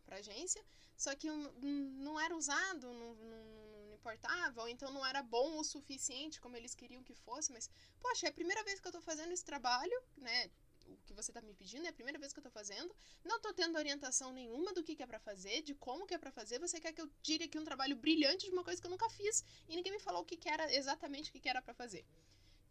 para 0.07 0.17
agência, 0.17 0.65
só 0.97 1.15
que 1.15 1.29
não 1.31 2.19
era 2.19 2.37
usado, 2.37 2.93
não, 2.93 3.15
não, 3.15 3.70
importava, 4.01 4.63
ou 4.63 4.69
então 4.69 4.91
não 4.91 5.05
era 5.05 5.23
bom 5.23 5.59
o 5.59 5.65
suficiente 5.65 6.41
como 6.41 6.57
eles 6.57 6.75
queriam 6.75 7.03
que 7.03 7.15
fosse, 7.15 7.53
mas, 7.53 7.71
poxa, 8.01 8.27
é 8.27 8.31
a 8.31 8.33
primeira 8.33 8.65
vez 8.65 8.81
que 8.81 8.89
eu 8.89 8.93
tô 8.93 9.01
fazendo 9.01 9.33
esse 9.33 9.45
trabalho, 9.45 9.97
né? 10.17 10.51
O 10.87 10.97
que 11.07 11.15
você 11.15 11.31
tá 11.33 11.41
me 11.41 11.55
pedindo 11.55 11.87
é 11.87 11.91
a 11.91 11.93
primeira 11.93 12.19
vez 12.19 12.33
que 12.33 12.41
eu 12.41 12.43
tô 12.43 12.51
fazendo, 12.51 12.93
não 13.23 13.39
tô 13.41 13.53
tendo 13.53 13.77
orientação 13.77 14.33
nenhuma 14.33 14.73
do 14.73 14.83
que, 14.83 14.97
que 14.97 15.03
é 15.03 15.07
para 15.07 15.21
fazer, 15.21 15.63
de 15.63 15.75
como 15.75 16.07
que 16.07 16.15
é 16.15 16.19
para 16.19 16.33
fazer, 16.33 16.59
você 16.59 16.81
quer 16.81 16.93
que 16.93 17.01
eu 17.01 17.09
tire 17.23 17.45
aqui 17.45 17.59
um 17.59 17.65
trabalho 17.65 17.95
brilhante 17.95 18.47
de 18.47 18.53
uma 18.53 18.65
coisa 18.65 18.81
que 18.81 18.87
eu 18.87 18.91
nunca 18.91 19.09
fiz 19.11 19.45
e 19.69 19.77
ninguém 19.77 19.93
me 19.93 20.01
falou 20.01 20.23
o 20.23 20.25
que, 20.25 20.37
que 20.37 20.49
era 20.49 20.73
exatamente 20.75 21.31
o 21.31 21.33
que, 21.33 21.41
que 21.41 21.49
era 21.49 21.63
para 21.63 21.75
fazer. 21.75 22.05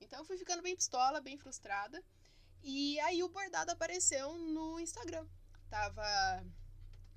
Então 0.01 0.19
eu 0.19 0.25
fui 0.25 0.37
ficando 0.37 0.61
bem 0.61 0.75
pistola, 0.75 1.21
bem 1.21 1.37
frustrada. 1.37 2.03
E 2.61 2.99
aí 3.01 3.23
o 3.23 3.29
bordado 3.29 3.71
apareceu 3.71 4.33
no 4.37 4.79
Instagram. 4.79 5.25
Tava 5.69 6.43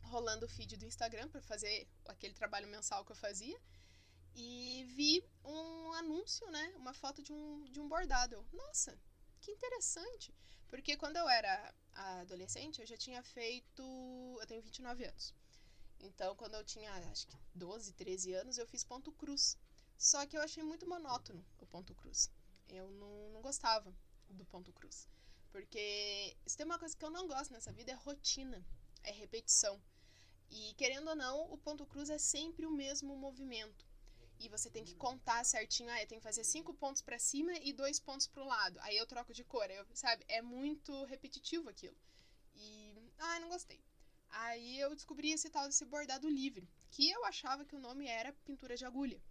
rolando 0.02 0.46
o 0.46 0.48
feed 0.48 0.76
do 0.76 0.84
Instagram 0.84 1.28
para 1.28 1.40
fazer 1.42 1.88
aquele 2.06 2.34
trabalho 2.34 2.68
mensal 2.68 3.04
que 3.04 3.12
eu 3.12 3.16
fazia. 3.16 3.58
E 4.34 4.84
vi 4.96 5.24
um 5.44 5.92
anúncio, 5.92 6.50
né? 6.50 6.72
Uma 6.76 6.94
foto 6.94 7.22
de 7.22 7.32
um, 7.32 7.64
de 7.64 7.80
um 7.80 7.88
bordado. 7.88 8.44
Nossa, 8.52 8.98
que 9.40 9.50
interessante. 9.50 10.34
Porque 10.68 10.96
quando 10.96 11.16
eu 11.16 11.28
era 11.28 11.74
adolescente, 11.94 12.80
eu 12.80 12.86
já 12.86 12.96
tinha 12.96 13.22
feito. 13.22 13.82
Eu 14.40 14.46
tenho 14.46 14.62
29 14.62 15.04
anos. 15.04 15.34
Então, 16.00 16.34
quando 16.34 16.54
eu 16.54 16.64
tinha, 16.64 16.92
acho 17.10 17.26
que 17.28 17.36
12, 17.54 17.92
13 17.92 18.32
anos, 18.34 18.58
eu 18.58 18.66
fiz 18.66 18.82
ponto 18.82 19.12
cruz. 19.12 19.56
Só 19.96 20.26
que 20.26 20.36
eu 20.36 20.42
achei 20.42 20.62
muito 20.62 20.88
monótono 20.88 21.44
o 21.58 21.66
ponto 21.66 21.94
cruz. 21.94 22.30
Eu 22.68 22.90
não, 22.90 23.30
não 23.30 23.42
gostava 23.42 23.94
do 24.28 24.44
ponto 24.46 24.72
cruz. 24.72 25.06
Porque 25.52 26.36
se 26.46 26.56
tem 26.56 26.66
uma 26.66 26.78
coisa 26.78 26.96
que 26.96 27.04
eu 27.04 27.10
não 27.10 27.28
gosto 27.28 27.52
nessa 27.52 27.72
vida 27.72 27.92
é 27.92 27.94
rotina, 27.94 28.64
é 29.02 29.12
repetição. 29.12 29.80
E 30.50 30.74
querendo 30.74 31.08
ou 31.08 31.14
não, 31.14 31.52
o 31.52 31.58
ponto 31.58 31.86
cruz 31.86 32.10
é 32.10 32.18
sempre 32.18 32.66
o 32.66 32.70
mesmo 32.70 33.14
movimento. 33.16 33.86
E 34.42 34.48
você 34.48 34.68
tem 34.68 34.84
que 34.84 34.96
contar 34.96 35.44
certinho, 35.44 35.88
ah, 35.88 36.02
eu 36.02 36.06
tenho 36.08 36.20
que 36.20 36.26
fazer 36.26 36.42
cinco 36.42 36.74
pontos 36.74 37.00
para 37.00 37.16
cima 37.16 37.52
e 37.58 37.72
dois 37.72 38.00
pontos 38.00 38.26
pro 38.26 38.44
lado. 38.44 38.76
Aí 38.80 38.96
eu 38.96 39.06
troco 39.06 39.32
de 39.32 39.44
cor, 39.44 39.70
eu, 39.70 39.86
sabe? 39.94 40.24
É 40.26 40.42
muito 40.42 41.04
repetitivo 41.04 41.68
aquilo. 41.68 41.96
E, 42.56 42.94
ah, 43.18 43.38
não 43.38 43.48
gostei. 43.48 43.80
Aí 44.30 44.80
eu 44.80 44.94
descobri 44.96 45.30
esse 45.30 45.48
tal 45.48 45.66
desse 45.66 45.84
bordado 45.84 46.28
livre, 46.28 46.68
que 46.90 47.08
eu 47.08 47.24
achava 47.24 47.64
que 47.64 47.76
o 47.76 47.78
nome 47.78 48.08
era 48.08 48.32
pintura 48.44 48.76
de 48.76 48.84
agulha. 48.84 49.22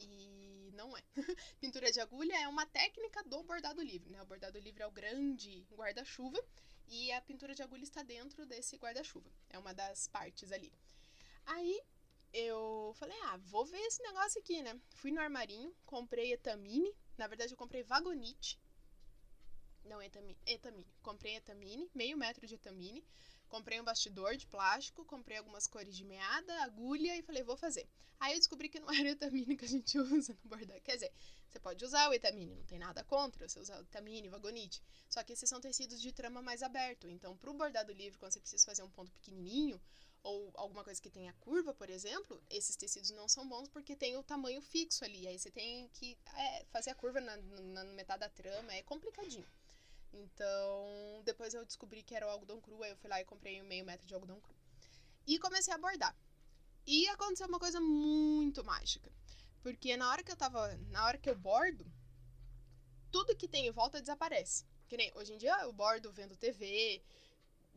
E 0.00 0.72
não 0.74 0.96
é. 0.96 1.02
pintura 1.60 1.92
de 1.92 2.00
agulha 2.00 2.40
é 2.40 2.48
uma 2.48 2.66
técnica 2.66 3.22
do 3.22 3.42
bordado 3.44 3.82
livre, 3.82 4.10
né? 4.10 4.20
O 4.20 4.26
bordado 4.26 4.58
livre 4.58 4.82
é 4.82 4.86
o 4.86 4.90
grande 4.90 5.64
guarda-chuva 5.72 6.42
e 6.88 7.12
a 7.12 7.20
pintura 7.20 7.54
de 7.54 7.62
agulha 7.62 7.84
está 7.84 8.02
dentro 8.02 8.44
desse 8.46 8.76
guarda-chuva. 8.76 9.30
É 9.48 9.58
uma 9.58 9.72
das 9.72 10.08
partes 10.08 10.50
ali. 10.50 10.72
Aí 11.46 11.80
eu 12.32 12.92
falei, 12.96 13.16
ah, 13.24 13.36
vou 13.38 13.64
ver 13.64 13.80
esse 13.80 14.02
negócio 14.02 14.40
aqui, 14.40 14.62
né? 14.62 14.78
Fui 14.90 15.10
no 15.10 15.20
armarinho, 15.20 15.74
comprei 15.84 16.32
etamine. 16.32 16.94
Na 17.16 17.26
verdade, 17.26 17.52
eu 17.52 17.56
comprei 17.56 17.82
vagonite. 17.82 18.60
Não, 19.84 20.02
etamine. 20.02 20.36
etamine. 20.46 20.86
Comprei 21.02 21.36
etamine, 21.36 21.90
meio 21.94 22.16
metro 22.16 22.46
de 22.46 22.54
etamine. 22.54 23.04
Comprei 23.48 23.80
um 23.80 23.84
bastidor 23.84 24.36
de 24.36 24.46
plástico, 24.46 25.06
comprei 25.06 25.38
algumas 25.38 25.66
cores 25.66 25.96
de 25.96 26.04
meada, 26.04 26.62
agulha 26.62 27.16
e 27.16 27.22
falei, 27.22 27.42
vou 27.42 27.56
fazer. 27.56 27.88
Aí 28.20 28.34
eu 28.34 28.38
descobri 28.38 28.68
que 28.68 28.78
não 28.78 28.88
era 28.92 29.08
etamine 29.10 29.56
que 29.56 29.64
a 29.64 29.68
gente 29.68 29.98
usa 29.98 30.36
no 30.42 30.50
bordado. 30.50 30.80
Quer 30.82 30.94
dizer, 30.94 31.12
você 31.48 31.58
pode 31.58 31.82
usar 31.82 32.10
o 32.10 32.12
etamine, 32.12 32.54
não 32.54 32.64
tem 32.64 32.78
nada 32.78 33.02
contra 33.04 33.48
você 33.48 33.58
usar 33.58 33.78
o 33.78 33.82
etamine, 33.82 34.28
vagonite. 34.28 34.82
Só 35.08 35.22
que 35.24 35.32
esses 35.32 35.48
são 35.48 35.60
tecidos 35.60 36.00
de 36.00 36.12
trama 36.12 36.42
mais 36.42 36.62
aberto. 36.62 37.08
Então, 37.08 37.36
para 37.36 37.50
o 37.50 37.54
bordado 37.54 37.92
livre, 37.92 38.18
quando 38.18 38.32
você 38.32 38.40
precisa 38.40 38.66
fazer 38.66 38.82
um 38.82 38.90
ponto 38.90 39.10
pequenininho, 39.12 39.80
ou 40.22 40.50
alguma 40.54 40.84
coisa 40.84 41.00
que 41.00 41.10
tenha 41.10 41.32
curva, 41.34 41.72
por 41.72 41.88
exemplo, 41.88 42.42
esses 42.50 42.76
tecidos 42.76 43.10
não 43.10 43.28
são 43.28 43.48
bons 43.48 43.68
porque 43.68 43.96
tem 43.96 44.16
o 44.16 44.22
tamanho 44.22 44.60
fixo 44.60 45.04
ali. 45.04 45.26
Aí 45.26 45.38
você 45.38 45.50
tem 45.50 45.88
que 45.94 46.18
é, 46.34 46.64
fazer 46.66 46.90
a 46.90 46.94
curva 46.94 47.20
na, 47.20 47.36
na, 47.36 47.84
metade 47.84 48.20
da 48.20 48.28
trama, 48.28 48.72
é 48.74 48.82
complicadinho. 48.82 49.46
Então, 50.12 51.22
depois 51.24 51.54
eu 51.54 51.64
descobri 51.64 52.02
que 52.02 52.14
era 52.14 52.26
o 52.26 52.30
algodão 52.30 52.60
cru, 52.60 52.82
aí 52.82 52.90
eu 52.90 52.96
fui 52.96 53.10
lá 53.10 53.20
e 53.20 53.24
comprei 53.24 53.60
meio 53.62 53.84
metro 53.84 54.06
de 54.06 54.14
algodão 54.14 54.40
cru. 54.40 54.54
E 55.26 55.38
comecei 55.38 55.72
a 55.72 55.78
bordar. 55.78 56.16
E 56.86 57.06
aconteceu 57.08 57.46
uma 57.46 57.58
coisa 57.58 57.80
muito 57.80 58.64
mágica. 58.64 59.12
Porque 59.62 59.96
na 59.96 60.10
hora 60.10 60.22
que 60.22 60.32
eu 60.32 60.36
tava. 60.36 60.74
Na 60.90 61.04
hora 61.04 61.18
que 61.18 61.28
eu 61.28 61.36
bordo, 61.36 61.84
tudo 63.10 63.36
que 63.36 63.48
tem 63.48 63.66
em 63.66 63.70
volta 63.70 64.00
desaparece. 64.00 64.64
Que 64.88 64.96
nem 64.96 65.12
hoje 65.14 65.34
em 65.34 65.36
dia 65.36 65.54
eu 65.60 65.72
bordo 65.72 66.10
vendo 66.12 66.36
TV, 66.36 67.02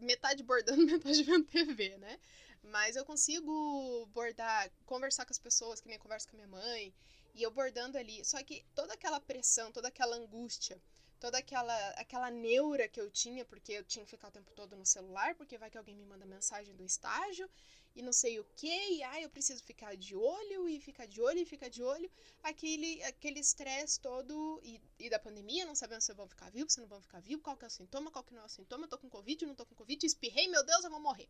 metade 0.03 0.43
bordando, 0.43 0.86
metade 0.86 1.24
vendo 1.24 1.46
TV, 1.46 1.98
né? 1.98 2.20
Mas 2.63 2.96
eu 2.96 3.05
consigo 3.05 4.05
bordar, 4.08 4.72
conversar 4.86 5.25
com 5.25 5.31
as 5.31 5.39
pessoas, 5.39 5.81
que 5.81 5.88
nem 5.88 5.98
converso 5.98 6.27
com 6.27 6.36
a 6.36 6.38
minha 6.38 6.48
mãe, 6.48 6.93
e 7.34 7.41
eu 7.41 7.51
bordando 7.51 7.98
ali. 7.98 8.24
Só 8.24 8.41
que 8.43 8.63
toda 8.75 8.93
aquela 8.93 9.20
pressão, 9.20 9.72
toda 9.72 9.88
aquela 9.88 10.15
angústia, 10.15 10.79
toda 11.20 11.38
aquela, 11.38 11.89
aquela 11.91 12.29
neura 12.29 12.88
que 12.88 13.00
eu 13.00 13.10
tinha, 13.10 13.46
porque 13.46 13.74
eu 13.74 13.84
tinha 13.84 14.05
que 14.05 14.12
ficar 14.12 14.27
o 14.27 14.31
tempo 14.31 14.51
todo 14.53 14.75
no 14.75 14.86
celular, 14.86 15.36
porque 15.36 15.58
vai 15.58 15.70
que 15.70 15.77
alguém 15.77 15.96
me 15.96 16.05
manda 16.05 16.25
mensagem 16.25 16.75
do 16.75 16.84
estágio, 16.84 17.50
e 17.95 18.01
não 18.01 18.13
sei 18.13 18.39
o 18.39 18.45
que, 18.55 18.67
e 18.67 19.03
ai, 19.03 19.25
eu 19.25 19.29
preciso 19.29 19.63
ficar 19.63 19.95
de 19.95 20.15
olho, 20.15 20.67
e 20.67 20.79
ficar 20.79 21.05
de 21.05 21.21
olho, 21.21 21.39
e 21.39 21.45
ficar 21.45 21.69
de 21.69 21.83
olho. 21.83 22.10
Aquele 22.41 23.03
aquele 23.03 23.39
estresse 23.39 24.00
todo, 24.00 24.60
e, 24.63 24.81
e 25.00 25.10
da 25.10 25.19
pandemia, 25.19 25.65
não 25.65 25.75
sabendo 25.75 26.01
se 26.01 26.13
vão 26.13 26.27
ficar 26.27 26.50
vivo, 26.50 26.69
se 26.69 26.79
não 26.79 26.88
vão 26.88 27.01
ficar 27.01 27.19
vivo, 27.19 27.41
qual 27.41 27.57
que 27.57 27.65
é 27.65 27.67
o 27.67 27.71
sintoma, 27.71 28.12
qual 28.12 28.24
que 28.24 28.33
não 28.33 28.41
é 28.41 28.45
o 28.45 28.50
sintoma, 28.50 28.86
eu 28.86 28.89
tô 28.89 28.98
com 28.98 29.10
Covid, 29.10 29.45
não 29.45 29.55
tô 29.55 29.65
com 29.65 29.75
Covid, 29.75 30.05
espirrei, 30.05 30.48
meu 30.48 30.65
Deus, 30.65 30.83
eu 30.83 30.89
vou 30.89 31.00
morrer. 31.00 31.29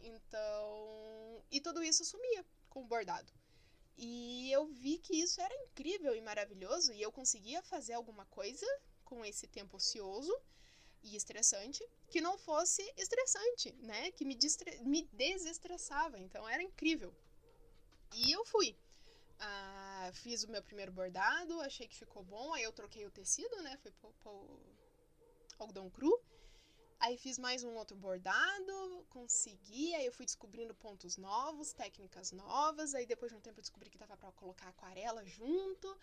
Então, 0.00 1.44
e 1.50 1.60
tudo 1.60 1.82
isso 1.82 2.04
sumia 2.04 2.44
com 2.68 2.82
o 2.82 2.86
bordado. 2.86 3.32
E 3.96 4.50
eu 4.50 4.66
vi 4.66 4.98
que 4.98 5.14
isso 5.14 5.40
era 5.40 5.54
incrível 5.64 6.14
e 6.16 6.20
maravilhoso, 6.20 6.92
e 6.92 7.00
eu 7.00 7.12
conseguia 7.12 7.62
fazer 7.62 7.92
alguma 7.92 8.24
coisa 8.26 8.66
com 9.04 9.24
esse 9.24 9.46
tempo 9.46 9.76
ocioso 9.76 10.34
e 11.02 11.16
estressante 11.16 11.86
que 12.08 12.20
não 12.20 12.36
fosse 12.38 12.82
estressante, 12.96 13.72
né? 13.80 14.10
Que 14.12 14.24
me, 14.24 14.36
me 14.82 15.02
desestressava. 15.12 16.18
Então 16.18 16.48
era 16.48 16.62
incrível. 16.62 17.14
E 18.14 18.30
eu 18.30 18.44
fui. 18.44 18.76
Ah, 19.38 20.10
fiz 20.14 20.44
o 20.44 20.50
meu 20.50 20.62
primeiro 20.62 20.92
bordado, 20.92 21.60
achei 21.60 21.88
que 21.88 21.96
ficou 21.96 22.22
bom. 22.22 22.52
Aí 22.52 22.62
eu 22.62 22.72
troquei 22.72 23.04
o 23.06 23.10
tecido, 23.10 23.56
né? 23.62 23.76
Fui 23.78 23.90
pro, 23.92 24.60
algodão 25.58 25.90
cru. 25.90 26.20
Aí 27.00 27.16
fiz 27.16 27.36
mais 27.36 27.64
um 27.64 27.74
outro 27.74 27.96
bordado, 27.96 29.06
consegui. 29.10 29.94
Aí 29.94 30.06
eu 30.06 30.12
fui 30.12 30.24
descobrindo 30.24 30.74
pontos 30.74 31.16
novos, 31.16 31.72
técnicas 31.72 32.30
novas. 32.30 32.94
Aí 32.94 33.06
depois 33.06 33.32
de 33.32 33.38
um 33.38 33.40
tempo 33.40 33.58
eu 33.58 33.62
descobri 33.62 33.90
que 33.90 33.98
dava 33.98 34.16
para 34.16 34.30
colocar 34.32 34.68
aquarela 34.68 35.24
junto. 35.24 35.98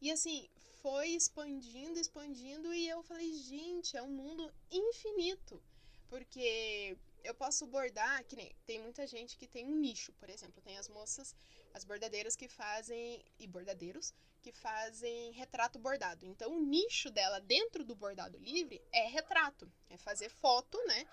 E 0.00 0.10
assim, 0.10 0.48
foi 0.82 1.08
expandindo, 1.08 1.98
expandindo, 1.98 2.72
e 2.74 2.88
eu 2.88 3.02
falei, 3.02 3.32
gente, 3.34 3.96
é 3.96 4.02
um 4.02 4.10
mundo 4.10 4.52
infinito. 4.70 5.62
Porque 6.08 6.96
eu 7.24 7.34
posso 7.34 7.66
bordar, 7.66 8.22
que 8.24 8.36
nem 8.36 8.54
tem 8.66 8.78
muita 8.80 9.06
gente 9.06 9.36
que 9.36 9.48
tem 9.48 9.64
um 9.64 9.76
nicho, 9.76 10.12
por 10.14 10.28
exemplo, 10.28 10.60
tem 10.62 10.76
as 10.76 10.88
moças, 10.88 11.34
as 11.72 11.84
bordadeiras 11.84 12.36
que 12.36 12.48
fazem, 12.48 13.24
e 13.38 13.46
bordadeiros, 13.46 14.12
que 14.42 14.52
fazem 14.52 15.32
retrato 15.32 15.78
bordado. 15.78 16.26
Então, 16.26 16.54
o 16.54 16.60
nicho 16.60 17.10
dela 17.10 17.40
dentro 17.40 17.82
do 17.82 17.96
bordado 17.96 18.36
livre 18.38 18.80
é 18.92 19.08
retrato, 19.08 19.72
é 19.88 19.96
fazer 19.96 20.28
foto, 20.28 20.78
né? 20.86 21.06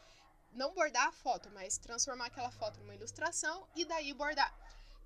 Não 0.52 0.74
bordar 0.74 1.08
a 1.08 1.12
foto, 1.14 1.50
mas 1.52 1.78
transformar 1.78 2.26
aquela 2.26 2.52
foto 2.52 2.78
numa 2.82 2.94
ilustração 2.94 3.66
e 3.74 3.86
daí 3.86 4.14
bordar. 4.14 4.54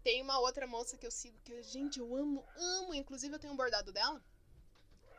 Tem 0.05 0.21
uma 0.21 0.37
outra 0.37 0.67
moça 0.67 0.95
que 0.99 1.07
eu 1.07 1.09
sigo 1.09 1.35
que, 1.43 1.63
gente, 1.63 1.97
eu 1.99 2.15
amo, 2.15 2.45
amo. 2.55 2.93
Inclusive, 2.93 3.33
eu 3.33 3.39
tenho 3.39 3.53
um 3.53 3.55
bordado 3.55 3.91
dela 3.91 4.23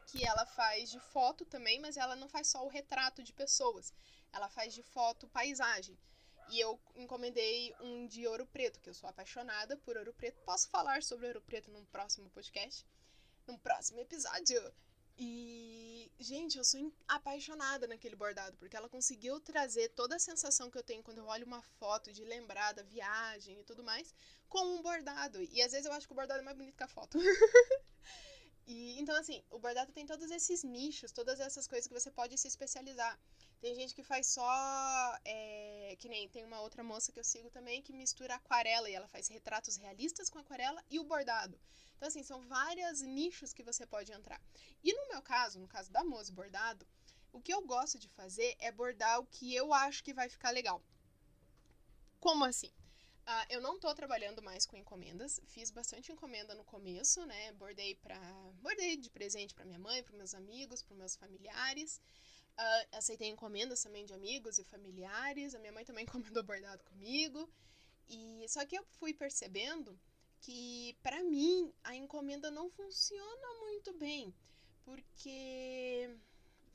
que 0.07 0.25
ela 0.25 0.47
faz 0.47 0.93
de 0.93 1.01
foto 1.01 1.45
também, 1.45 1.81
mas 1.81 1.97
ela 1.97 2.15
não 2.15 2.29
faz 2.29 2.47
só 2.47 2.65
o 2.65 2.69
retrato 2.69 3.21
de 3.21 3.33
pessoas. 3.33 3.93
Ela 4.33 4.49
faz 4.49 4.73
de 4.73 4.85
foto 4.85 5.27
paisagem. 5.27 5.99
E 6.51 6.61
eu 6.61 6.81
encomendei 6.95 7.75
um 7.81 8.07
de 8.07 8.29
ouro 8.29 8.47
preto, 8.47 8.79
que 8.79 8.89
eu 8.89 8.95
sou 8.95 9.11
apaixonada 9.11 9.77
por 9.79 9.97
ouro 9.97 10.15
preto. 10.15 10.41
Posso 10.45 10.69
falar 10.69 11.03
sobre 11.03 11.27
ouro 11.27 11.43
preto 11.43 11.69
num 11.73 11.85
próximo 11.87 12.31
podcast? 12.31 12.87
Num 13.45 13.59
próximo 13.59 13.99
episódio? 13.99 14.73
E, 15.19 16.11
gente, 16.19 16.59
eu 16.59 16.65
sou 16.65 16.93
apaixonada 17.09 17.87
naquele 17.87 18.15
bordado, 18.15 18.57
porque 18.59 18.77
ela 18.77 18.89
conseguiu 18.89 19.41
trazer 19.41 19.89
toda 19.91 20.17
a 20.17 20.19
sensação 20.19 20.71
que 20.71 20.77
eu 20.77 20.83
tenho 20.83 21.03
quando 21.03 21.19
eu 21.19 21.27
olho 21.27 21.47
uma 21.47 21.63
foto 21.63 22.13
de 22.13 22.23
lembrar 22.25 22.73
da 22.73 22.83
viagem 22.83 23.61
e 23.61 23.65
tudo 23.65 23.83
mais, 23.83 24.15
com 24.49 24.77
um 24.77 24.83
bordado. 24.83 25.43
E 25.43 25.63
às 25.63 25.73
vezes 25.73 25.87
eu 25.87 25.93
acho 25.93 26.07
que 26.07 26.13
o 26.13 26.17
bordado 26.17 26.41
é 26.41 26.45
mais 26.45 26.57
bonito 26.57 26.77
que 26.77 26.85
a 26.85 26.89
foto. 26.89 27.19
e 28.67 28.99
então, 29.01 29.15
assim, 29.17 29.43
o 29.51 29.59
bordado 29.59 29.93
tem 29.93 30.05
todos 30.05 30.31
esses 30.31 30.65
nichos, 30.65 31.13
todas 31.13 31.39
essas 31.39 31.69
coisas 31.69 31.87
que 31.87 31.95
você 31.95 32.11
pode 32.11 32.37
se 32.37 32.49
especializar. 32.49 33.19
Tem 33.61 33.75
gente 33.75 33.95
que 33.95 34.03
faz 34.03 34.27
só. 34.27 35.19
É, 35.25 35.97
que 35.99 36.09
nem 36.09 36.29
tem 36.29 36.45
uma 36.45 36.61
outra 36.61 36.83
moça 36.83 37.13
que 37.13 37.19
eu 37.19 37.25
sigo 37.25 37.49
também 37.51 37.81
que 37.81 37.93
mistura 37.93 38.35
aquarela 38.35 38.91
e 38.91 38.95
ela 38.95 39.09
faz 39.09 39.29
retratos 39.29 39.77
realistas 39.77 40.29
com 40.29 40.39
aquarela 40.39 40.83
e 40.91 40.99
o 40.99 41.05
bordado. 41.05 41.59
Então, 41.97 42.09
assim, 42.09 42.23
são 42.23 42.41
vários 42.43 43.01
nichos 43.01 43.53
que 43.53 43.63
você 43.63 43.87
pode 43.87 44.13
entrar. 44.13 44.41
E 44.83 44.93
no 44.93 45.09
meu 45.09 45.23
caso, 45.23 45.59
no 45.59 45.69
caso 45.69 45.91
da 45.91 46.05
Mose 46.05 46.33
Bordado, 46.33 46.87
o 47.33 47.41
que 47.41 47.53
eu 47.53 47.63
gosto 47.63 47.99
de 47.99 48.09
fazer 48.09 48.55
é 48.59 48.71
bordar 48.73 49.21
o 49.21 49.27
que 49.27 49.55
eu 49.55 49.73
acho 49.73 50.03
que 50.03 50.13
vai 50.13 50.29
ficar 50.29 50.51
legal. 50.51 50.83
Como 52.21 52.45
assim? 52.45 52.73
Uh, 53.27 53.45
eu 53.51 53.61
não 53.61 53.77
tô 53.77 53.93
trabalhando 53.93 54.41
mais 54.41 54.65
com 54.65 54.77
encomendas. 54.77 55.41
Fiz 55.47 55.71
bastante 55.73 56.13
encomenda 56.13 56.55
no 56.55 56.65
começo, 56.65 57.27
né? 57.27 57.53
Bordei 57.55 57.97
para 57.97 58.19
bordei 58.63 58.97
de 58.97 59.11
presente 59.11 59.53
para 59.53 59.65
minha 59.65 59.81
mãe, 59.81 60.01
para 60.03 60.17
meus 60.17 60.33
amigos, 60.33 60.81
para 60.81 60.97
meus 60.97 61.17
familiares. 61.17 62.01
Uh, 62.57 62.97
aceitei 62.97 63.29
encomendas 63.29 63.83
também 63.83 64.07
de 64.07 64.15
amigos 64.15 64.59
e 64.59 64.65
familiares. 64.65 65.55
A 65.55 65.59
minha 65.59 65.73
mãe 65.73 65.85
também 65.85 66.05
encomendou 66.07 66.45
bordado 66.45 66.85
comigo. 66.85 67.51
E 68.09 68.47
só 68.49 68.65
que 68.65 68.79
eu 68.79 68.85
fui 68.85 69.13
percebendo 69.13 69.99
que 70.41 70.97
para 71.03 71.25
mim 71.25 71.73
a 71.83 71.97
encomenda 71.97 72.51
não 72.51 72.71
funciona 72.71 73.55
muito 73.61 73.93
bem, 73.95 74.33
porque 74.85 76.17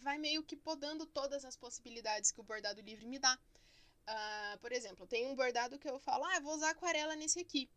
vai 0.01 0.17
meio 0.17 0.43
que 0.43 0.57
podando 0.57 1.05
todas 1.05 1.45
as 1.45 1.55
possibilidades 1.55 2.31
que 2.31 2.41
o 2.41 2.43
bordado 2.43 2.81
livre 2.81 3.05
me 3.05 3.17
dá. 3.17 3.39
Uh, 4.07 4.57
por 4.59 4.71
exemplo, 4.71 5.07
tem 5.07 5.25
um 5.27 5.35
bordado 5.35 5.77
que 5.79 5.89
eu 5.89 5.99
falo, 5.99 6.25
ah, 6.25 6.39
vou 6.39 6.53
usar 6.53 6.71
aquarela 6.71 7.15
nesse 7.15 7.39
aqui. 7.39 7.69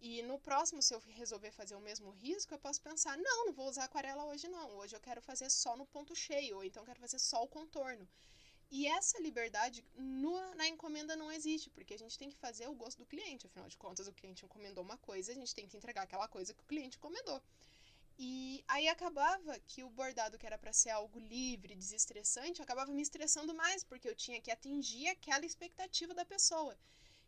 E 0.00 0.22
no 0.22 0.38
próximo, 0.38 0.80
se 0.82 0.94
eu 0.94 1.00
resolver 1.08 1.50
fazer 1.50 1.74
o 1.74 1.80
mesmo 1.80 2.10
risco, 2.10 2.54
eu 2.54 2.58
posso 2.58 2.80
pensar: 2.80 3.18
não, 3.18 3.46
não 3.46 3.52
vou 3.52 3.68
usar 3.68 3.84
aquarela 3.84 4.24
hoje, 4.24 4.48
não. 4.48 4.76
Hoje 4.78 4.96
eu 4.96 5.00
quero 5.00 5.20
fazer 5.20 5.50
só 5.50 5.76
no 5.76 5.86
ponto 5.86 6.14
cheio, 6.14 6.56
ou 6.56 6.64
então 6.64 6.84
quero 6.84 6.98
fazer 6.98 7.18
só 7.18 7.42
o 7.44 7.48
contorno. 7.48 8.08
E 8.70 8.86
essa 8.86 9.20
liberdade 9.20 9.84
no, 9.96 10.54
na 10.54 10.66
encomenda 10.68 11.16
não 11.16 11.30
existe, 11.30 11.68
porque 11.70 11.94
a 11.94 11.98
gente 11.98 12.16
tem 12.16 12.30
que 12.30 12.36
fazer 12.36 12.68
o 12.68 12.74
gosto 12.74 12.98
do 12.98 13.06
cliente. 13.06 13.46
Afinal 13.46 13.68
de 13.68 13.76
contas, 13.76 14.06
o 14.06 14.12
cliente 14.12 14.44
encomendou 14.44 14.82
uma 14.82 14.96
coisa, 14.96 15.32
a 15.32 15.34
gente 15.34 15.54
tem 15.54 15.66
que 15.66 15.76
entregar 15.76 16.02
aquela 16.02 16.28
coisa 16.28 16.54
que 16.54 16.62
o 16.62 16.66
cliente 16.66 16.96
encomendou. 16.96 17.42
E 18.22 18.62
aí 18.68 18.86
acabava 18.86 19.58
que 19.60 19.82
o 19.82 19.88
bordado 19.88 20.36
que 20.36 20.44
era 20.44 20.58
para 20.58 20.74
ser 20.74 20.90
algo 20.90 21.18
livre, 21.18 21.74
desestressante, 21.74 22.60
acabava 22.60 22.92
me 22.92 23.00
estressando 23.00 23.54
mais, 23.54 23.82
porque 23.82 24.06
eu 24.06 24.14
tinha 24.14 24.38
que 24.42 24.50
atingir 24.50 25.08
aquela 25.08 25.46
expectativa 25.46 26.12
da 26.12 26.22
pessoa. 26.22 26.76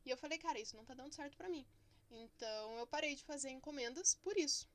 E 0.04 0.10
eu 0.10 0.18
falei, 0.18 0.36
cara, 0.36 0.60
isso 0.60 0.76
não 0.76 0.84
tá 0.84 0.92
dando 0.92 1.14
certo 1.14 1.34
para 1.34 1.48
mim. 1.48 1.66
Então 2.10 2.76
eu 2.76 2.86
parei 2.86 3.14
de 3.14 3.24
fazer 3.24 3.48
encomendas 3.48 4.16
por 4.16 4.36
isso. 4.36 4.68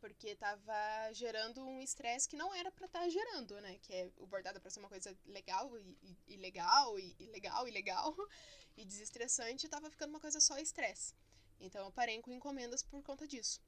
Porque 0.00 0.36
tava 0.36 1.10
gerando 1.14 1.64
um 1.64 1.80
estresse 1.80 2.28
que 2.28 2.36
não 2.36 2.54
era 2.54 2.70
para 2.70 2.84
estar 2.84 3.00
tá 3.00 3.08
gerando, 3.08 3.58
né? 3.62 3.78
Que 3.80 3.94
é 3.94 4.10
o 4.18 4.26
bordado 4.26 4.60
para 4.60 4.70
ser 4.70 4.80
uma 4.80 4.90
coisa 4.90 5.16
legal 5.24 5.72
e 6.28 6.36
legal 6.36 6.98
e, 6.98 7.16
e, 7.18 7.26
legal 7.28 7.66
e 7.66 7.70
legal 7.70 8.14
e 8.76 8.84
desestressante, 8.84 9.66
tava 9.66 9.88
ficando 9.88 10.10
uma 10.10 10.20
coisa 10.20 10.40
só 10.40 10.58
estresse. 10.58 11.14
Então 11.58 11.86
eu 11.86 11.90
parei 11.90 12.20
com 12.20 12.30
encomendas 12.30 12.82
por 12.82 13.02
conta 13.02 13.26
disso. 13.26 13.62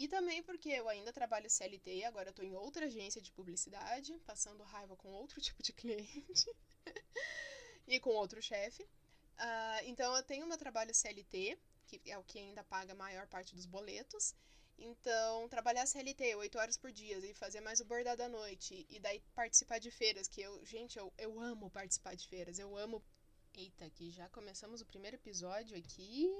E 0.00 0.08
também 0.08 0.42
porque 0.42 0.70
eu 0.70 0.88
ainda 0.88 1.12
trabalho 1.12 1.50
CLT, 1.50 2.04
agora 2.04 2.30
eu 2.30 2.32
tô 2.32 2.42
em 2.42 2.56
outra 2.56 2.86
agência 2.86 3.20
de 3.20 3.30
publicidade, 3.30 4.18
passando 4.20 4.64
raiva 4.64 4.96
com 4.96 5.12
outro 5.12 5.38
tipo 5.42 5.62
de 5.62 5.74
cliente 5.74 6.50
e 7.86 8.00
com 8.00 8.08
outro 8.08 8.40
chefe. 8.40 8.82
Uh, 8.82 9.82
então 9.84 10.16
eu 10.16 10.22
tenho 10.22 10.46
meu 10.46 10.56
trabalho 10.56 10.94
CLT, 10.94 11.58
que 11.86 12.00
é 12.06 12.16
o 12.16 12.24
que 12.24 12.38
ainda 12.38 12.64
paga 12.64 12.94
a 12.94 12.96
maior 12.96 13.26
parte 13.26 13.54
dos 13.54 13.66
boletos. 13.66 14.34
Então, 14.78 15.46
trabalhar 15.50 15.84
CLT 15.84 16.34
8 16.34 16.58
horas 16.58 16.78
por 16.78 16.90
dia 16.90 17.18
e 17.18 17.34
fazer 17.34 17.60
mais 17.60 17.80
o 17.80 17.84
bordado 17.84 18.22
à 18.22 18.28
noite 18.28 18.86
e 18.88 18.98
daí 18.98 19.20
participar 19.34 19.80
de 19.80 19.90
feiras, 19.90 20.26
que 20.26 20.40
eu, 20.40 20.64
gente, 20.64 20.98
eu, 20.98 21.12
eu 21.18 21.38
amo 21.38 21.68
participar 21.68 22.16
de 22.16 22.26
feiras, 22.26 22.58
eu 22.58 22.74
amo. 22.74 23.04
Eita, 23.52 23.84
aqui 23.84 24.10
já 24.10 24.30
começamos 24.30 24.80
o 24.80 24.86
primeiro 24.86 25.16
episódio 25.16 25.76
aqui 25.76 26.30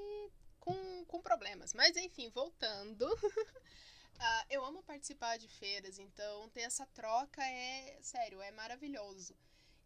com, 0.61 1.05
com 1.07 1.21
problemas. 1.21 1.75
Mas 1.75 1.97
enfim, 1.97 2.29
voltando. 2.31 3.03
uh, 3.03 4.45
eu 4.49 4.65
amo 4.65 4.83
participar 4.83 5.39
de 5.39 5.49
feiras, 5.49 5.99
então 5.99 6.49
ter 6.51 6.63
essa 6.63 6.87
troca 6.87 7.43
é, 7.45 7.99
sério, 8.03 8.41
é 8.41 8.51
maravilhoso. 8.53 9.35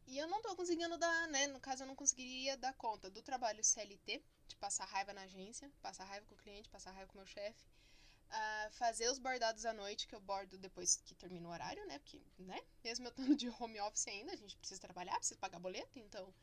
E 0.06 0.18
eu 0.18 0.28
não 0.28 0.42
tô 0.42 0.54
conseguindo 0.54 0.98
dar, 0.98 1.28
né? 1.28 1.46
No 1.46 1.60
caso, 1.60 1.82
eu 1.82 1.86
não 1.86 1.96
conseguiria 1.96 2.56
dar 2.56 2.74
conta 2.74 3.08
do 3.08 3.22
trabalho 3.22 3.64
CLT, 3.64 4.22
de 4.46 4.56
passar 4.56 4.84
raiva 4.84 5.14
na 5.14 5.22
agência, 5.22 5.70
passar 5.80 6.04
raiva 6.04 6.26
com 6.26 6.34
o 6.34 6.38
cliente, 6.38 6.68
passar 6.68 6.90
raiva 6.92 7.10
com 7.10 7.14
o 7.14 7.22
meu 7.22 7.26
chefe. 7.26 7.64
Uh, 8.28 8.70
fazer 8.72 9.08
os 9.10 9.18
bordados 9.18 9.64
à 9.64 9.72
noite, 9.72 10.06
que 10.06 10.14
eu 10.14 10.20
bordo 10.20 10.58
depois 10.58 10.96
que 10.96 11.14
termina 11.14 11.48
o 11.48 11.52
horário, 11.52 11.86
né? 11.86 11.98
Porque, 12.00 12.20
né? 12.38 12.60
Mesmo 12.82 13.06
eu 13.06 13.10
estando 13.10 13.34
de 13.36 13.48
home 13.48 13.80
office 13.80 14.08
ainda, 14.08 14.32
a 14.32 14.36
gente 14.36 14.56
precisa 14.56 14.80
trabalhar, 14.80 15.16
precisa 15.16 15.38
pagar 15.38 15.58
boleto, 15.58 15.98
então. 15.98 16.34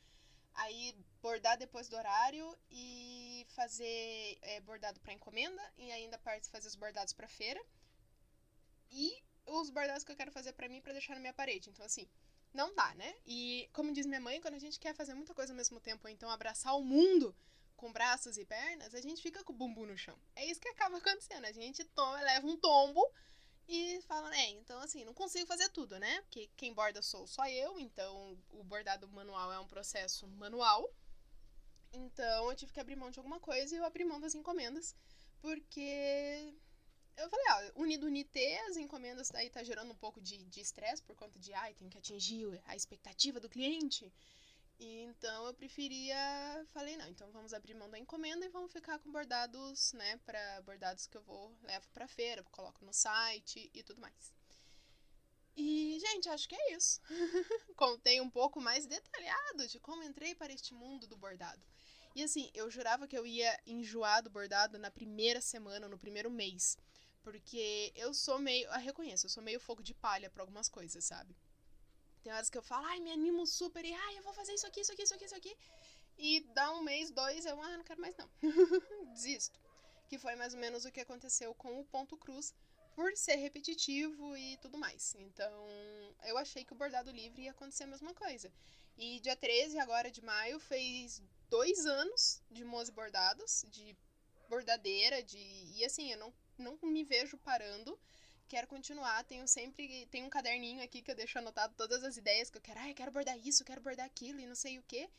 Aí 0.54 0.96
bordar 1.22 1.58
depois 1.58 1.88
do 1.88 1.96
horário 1.96 2.58
e 2.70 3.46
fazer 3.50 4.38
é, 4.42 4.60
bordado 4.62 5.00
para 5.00 5.14
encomenda 5.14 5.62
e 5.78 5.92
ainda 5.92 6.18
parte 6.18 6.50
fazer 6.50 6.68
os 6.68 6.76
bordados 6.76 7.14
para 7.14 7.28
feira. 7.28 7.62
E 8.92 9.24
os 9.46 9.70
bordados 9.70 10.04
que 10.04 10.12
eu 10.12 10.16
quero 10.16 10.32
fazer 10.32 10.54
para 10.54 10.68
mim 10.68 10.82
para 10.82 10.94
deixar 10.94 11.14
na 11.14 11.20
minha 11.20 11.34
parede. 11.34 11.70
Então 11.70 11.86
assim, 11.86 12.08
não 12.54 12.74
dá, 12.76 12.94
né? 12.96 13.16
E 13.26 13.70
como 13.74 13.94
diz 13.94 14.06
minha 14.06 14.20
mãe, 14.20 14.42
quando 14.42 14.56
a 14.56 14.60
gente 14.60 14.80
quer 14.80 14.94
fazer 14.94 15.14
muita 15.14 15.34
coisa 15.34 15.54
ao 15.54 15.58
mesmo 15.58 15.80
tempo, 15.80 16.08
ou 16.08 16.12
então 16.12 16.30
abraçar 16.30 16.78
o 16.78 16.84
mundo 16.84 17.36
com 17.76 17.92
braços 17.92 18.38
e 18.38 18.46
pernas, 18.46 18.94
a 18.94 19.02
gente 19.02 19.22
fica 19.22 19.44
com 19.44 19.54
o 19.54 19.56
bumbum 19.56 19.86
no 19.86 19.98
chão. 19.98 20.18
É 20.36 20.46
isso 20.46 20.60
que 20.60 20.68
acaba 20.68 20.98
acontecendo. 21.00 21.46
A 21.46 21.52
gente 21.52 21.84
toma, 21.86 22.22
leva 22.22 22.46
um 22.46 22.58
tombo 22.58 23.02
e 23.74 24.02
fala, 24.02 24.30
né? 24.30 24.50
Então, 24.50 24.80
assim, 24.82 25.06
não 25.06 25.14
consigo 25.14 25.48
fazer 25.48 25.70
tudo, 25.70 25.98
né? 25.98 26.22
Porque 26.24 26.50
quem 26.58 26.74
borda 26.74 27.02
sou 27.02 27.26
só 27.26 27.48
eu, 27.48 27.80
então 27.80 28.38
o 28.50 28.64
bordado 28.64 29.08
manual 29.08 29.52
é 29.52 29.60
um 29.60 29.68
processo 29.68 30.28
manual. 30.28 30.94
Então 31.94 32.50
eu 32.50 32.56
tive 32.56 32.74
que 32.74 32.80
abrir 32.80 32.98
mão 32.98 33.10
de 33.10 33.20
alguma 33.20 33.40
coisa 33.40 33.74
e 33.74 33.78
eu 33.78 33.86
abri 33.86 34.04
mão 34.04 34.20
das 34.20 34.36
encomendas, 34.36 34.96
porque 35.42 36.54
eu 37.16 37.30
falei, 37.30 37.46
ó, 37.50 37.82
unido 37.82 38.06
unité, 38.06 38.60
as 38.68 38.76
encomendas 38.76 39.30
daí 39.30 39.50
tá 39.50 39.64
gerando 39.64 39.92
um 39.92 39.98
pouco 39.98 40.20
de 40.22 40.60
estresse 40.60 41.02
por 41.04 41.16
conta 41.16 41.40
de, 41.40 41.54
ai, 41.54 41.74
tem 41.74 41.90
que 41.90 41.98
atingir 41.98 42.62
a 42.66 42.76
expectativa 42.76 43.40
do 43.40 43.50
cliente. 43.50 44.12
E, 44.82 45.04
então 45.04 45.46
eu 45.46 45.54
preferia, 45.54 46.18
falei, 46.74 46.98
não, 46.98 47.08
então 47.08 47.32
vamos 47.32 47.54
abrir 47.54 47.76
mão 47.76 47.88
da 47.88 48.00
encomenda 48.00 48.44
e 48.44 48.50
vamos 48.50 48.74
ficar 48.74 48.98
com 48.98 49.12
bordados, 49.12 49.94
né, 49.94 50.18
para 50.26 50.60
bordados 50.64 51.06
que 51.06 51.16
eu 51.16 51.22
vou 51.22 51.56
levo 51.62 51.88
para 51.94 52.08
feira, 52.08 52.44
coloco 52.46 52.84
no 52.84 52.92
site 52.92 53.70
e 53.76 53.84
tudo 53.84 54.02
mais. 54.02 54.34
E, 55.56 56.00
gente, 56.00 56.30
acho 56.30 56.50
que 56.50 56.56
é 56.56 56.74
isso. 56.74 57.00
Contei 57.76 58.20
um 58.22 58.30
pouco 58.30 58.60
mais 58.60 58.88
detalhado 58.88 59.68
de 59.68 59.80
como 59.80 60.02
entrei 60.02 60.34
para 60.34 60.52
este 60.52 60.74
mundo 60.74 61.06
do 61.06 61.16
bordado. 61.16 61.62
E 62.16 62.24
assim, 62.24 62.50
eu 62.52 62.68
jurava 62.72 63.08
que 63.08 63.16
eu 63.16 63.28
ia 63.28 63.62
enjoar 63.68 64.24
do 64.24 64.32
bordado 64.32 64.80
na 64.80 64.90
primeira 64.90 65.42
semana, 65.42 65.88
no 65.88 66.00
primeiro 66.00 66.32
mês. 66.32 66.76
Porque 67.22 67.94
eu 67.96 68.16
sou 68.16 68.40
meio. 68.40 68.68
Eu 68.68 68.80
reconheço, 68.80 69.28
eu 69.28 69.30
sou 69.30 69.44
meio 69.44 69.60
fogo 69.60 69.84
de 69.84 69.94
palha 69.94 70.30
para 70.30 70.42
algumas 70.42 70.68
coisas, 70.68 71.04
sabe? 71.06 71.36
Tem 72.24 72.32
horas 72.32 72.50
que 72.50 72.58
eu 72.58 72.64
falo, 72.64 72.86
ai, 72.86 73.00
me 73.00 73.12
animo 73.12 73.46
super 73.46 73.84
e 73.84 73.94
ai, 73.94 74.18
eu 74.18 74.24
vou 74.24 74.34
fazer 74.34 74.54
isso 74.54 74.68
aqui, 74.68 74.82
isso 74.82 74.92
aqui, 74.92 75.04
isso 75.04 75.14
aqui, 75.14 75.26
isso 75.26 75.36
aqui. 75.36 75.58
E 76.18 76.42
dá 76.54 76.72
um 76.74 76.84
mês, 76.84 77.10
dois, 77.12 77.46
eu, 77.46 77.60
ah, 77.62 77.78
não 77.78 77.84
quero 77.84 78.02
mais 78.02 78.16
não. 78.16 78.30
Desisto. 79.14 79.60
Que 80.08 80.20
foi 80.20 80.36
mais 80.36 80.54
ou 80.54 80.60
menos 80.60 80.86
o 80.86 80.92
que 80.92 81.00
aconteceu 81.00 81.54
com 81.56 81.80
o 81.80 81.86
ponto 81.86 82.18
cruz, 82.18 82.54
por 82.94 83.16
ser 83.16 83.36
repetitivo 83.36 84.36
e 84.38 84.58
tudo 84.58 84.78
mais. 84.78 85.16
Então, 85.16 85.68
eu 86.26 86.38
achei 86.38 86.64
que 86.64 86.74
o 86.74 86.76
bordado 86.76 87.10
livre 87.12 87.44
ia 87.44 87.52
acontecer 87.52 87.86
a 87.86 87.88
mesma 87.88 88.14
coisa. 88.14 88.52
E 88.98 89.20
dia 89.22 89.36
13, 89.36 89.80
agora 89.80 90.12
de 90.12 90.22
maio, 90.22 90.60
fez 90.60 91.22
dois 91.50 91.86
anos 91.86 92.42
de 92.52 92.64
Mose 92.64 92.92
Bordados, 92.92 93.66
de 93.70 93.96
bordadeira, 94.50 95.24
de. 95.24 95.40
E 95.40 95.84
assim, 95.86 96.12
eu 96.12 96.18
não, 96.18 96.34
não 96.58 96.78
me 96.84 97.04
vejo 97.04 97.38
parando 97.38 97.98
quero 98.52 98.68
continuar. 98.68 99.24
Tenho 99.24 99.48
sempre. 99.48 100.06
Tem 100.08 100.24
um 100.24 100.30
caderninho 100.30 100.84
aqui 100.84 101.02
que 101.02 101.10
eu 101.10 101.16
deixo 101.16 101.40
anotado 101.40 101.74
todas 101.78 102.04
as 102.04 102.18
ideias 102.18 102.50
que 102.50 102.58
eu 102.58 102.62
quero. 102.62 102.80
Ah, 102.82 102.90
eu 102.90 102.96
quero 102.96 103.12
bordar 103.12 103.38
isso, 103.38 103.64
eu 103.64 103.66
quero 103.66 103.82
bordar 103.82 104.06
aquilo 104.06 104.42
e 104.42 104.46
não 104.46 104.56
sei 104.56 104.78
o 104.78 104.84
que. 104.84 105.10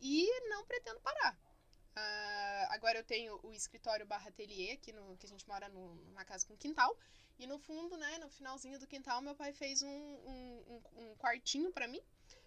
E 0.00 0.48
não 0.48 0.64
pretendo 0.64 0.98
parar. 1.00 1.34
Uh, 1.34 2.66
agora 2.70 2.98
eu 2.98 3.04
tenho 3.04 3.38
o 3.42 3.52
escritório 3.52 4.06
barra 4.06 4.28
ateliê, 4.28 4.72
aqui 4.72 4.92
no, 4.92 5.16
que 5.18 5.26
a 5.26 5.28
gente 5.28 5.46
mora 5.46 5.68
no, 5.68 5.94
numa 6.06 6.24
casa 6.24 6.46
com 6.46 6.56
quintal. 6.56 6.96
E 7.38 7.46
no 7.46 7.58
fundo, 7.58 7.98
né, 7.98 8.18
no 8.18 8.30
finalzinho 8.30 8.78
do 8.78 8.86
quintal, 8.86 9.20
meu 9.20 9.34
pai 9.34 9.52
fez 9.52 9.82
um, 9.82 9.88
um, 9.88 10.64
um, 10.68 11.02
um 11.02 11.14
quartinho 11.16 11.70
para 11.72 11.86
mim, 11.86 12.02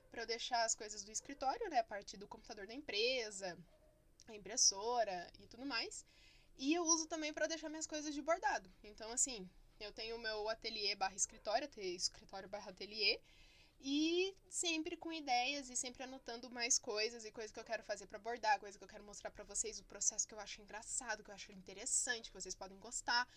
para 0.10 0.24
eu 0.24 0.28
deixar 0.28 0.64
as 0.64 0.74
coisas 0.74 1.04
do 1.04 1.12
escritório, 1.12 1.70
né, 1.70 1.80
a 1.80 1.84
parte 1.84 2.18
do 2.18 2.28
computador 2.28 2.66
da 2.66 2.74
empresa, 2.74 3.58
a 4.28 4.36
impressora 4.36 5.32
e 5.40 5.48
tudo 5.48 5.66
mais. 5.66 6.06
E 6.58 6.74
eu 6.74 6.84
uso 6.84 7.08
também 7.08 7.34
para 7.34 7.48
deixar 7.48 7.70
minhas 7.70 7.88
coisas 7.88 8.14
de 8.14 8.22
bordado. 8.22 8.72
Então, 8.84 9.12
assim, 9.12 9.50
eu 9.80 9.92
tenho 9.92 10.16
o 10.16 10.20
meu 10.20 10.50
ateliê 10.50 10.96
barra 10.96 11.16
escritório, 11.16 11.70
escritório 11.78 12.50
barra 12.50 12.72
ateliê, 12.72 13.20
e 13.80 14.36
sempre 14.50 14.96
com 14.96 15.12
ideias 15.12 15.70
e 15.70 15.76
sempre 15.76 16.04
anotando 16.04 16.50
mais 16.50 16.80
coisas 16.80 17.26
e 17.26 17.32
coisas 17.32 17.52
que 17.52 17.60
eu 17.60 17.66
quero 17.66 17.84
fazer 17.84 18.08
para 18.08 18.18
bordar, 18.18 18.60
coisas 18.60 18.78
que 18.78 18.84
eu 18.84 18.88
quero 18.88 19.04
mostrar 19.04 19.30
para 19.32 19.44
vocês, 19.44 19.80
o 19.80 19.84
processo 19.84 20.28
que 20.28 20.34
eu 20.34 20.40
acho 20.40 20.62
engraçado, 20.62 21.24
que 21.24 21.30
eu 21.30 21.36
acho 21.36 21.52
interessante, 21.52 22.30
que 22.30 22.40
vocês 22.42 22.56
podem 22.56 22.80
gostar. 22.80 23.28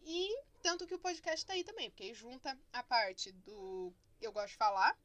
E 0.00 0.40
tanto 0.62 0.86
que 0.86 0.94
o 0.94 0.98
podcast 1.00 1.44
tá 1.44 1.54
aí 1.54 1.64
também, 1.64 1.90
porque 1.90 2.14
junta 2.14 2.56
a 2.72 2.82
parte 2.82 3.32
do 3.32 3.92
eu 4.20 4.32
gosto 4.32 4.50
de 4.50 4.56
falar, 4.56 4.96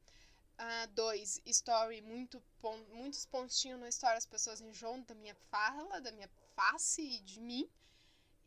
Uh, 0.54 0.88
dois, 0.94 1.42
story, 1.48 2.00
muito 2.02 2.40
pon 2.62 2.78
muitos 2.90 3.26
pontinhos 3.26 3.80
no 3.80 3.88
story, 3.88 4.18
as 4.18 4.26
pessoas 4.26 4.62
enjoam 4.62 5.02
da 5.02 5.16
minha 5.16 5.34
fala, 5.50 6.00
da 6.00 6.12
minha 6.12 6.30
face 6.56 7.02
e 7.02 7.20
de 7.22 7.42
mim. 7.42 7.68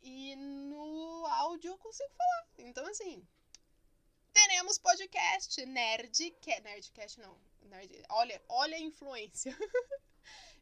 E 0.09 0.37
no 0.37 1.25
áudio 1.25 1.71
eu 1.71 1.77
consigo 1.77 2.13
falar. 2.13 2.47
Então, 2.59 2.87
assim, 2.87 3.27
teremos 4.31 4.77
podcast 4.77 5.65
Nerdcast. 5.65 6.61
Nerdcast 6.61 7.19
não. 7.19 7.37
Nerd, 7.63 8.05
olha, 8.07 8.41
olha 8.47 8.77
a 8.77 8.79
influência. 8.79 9.53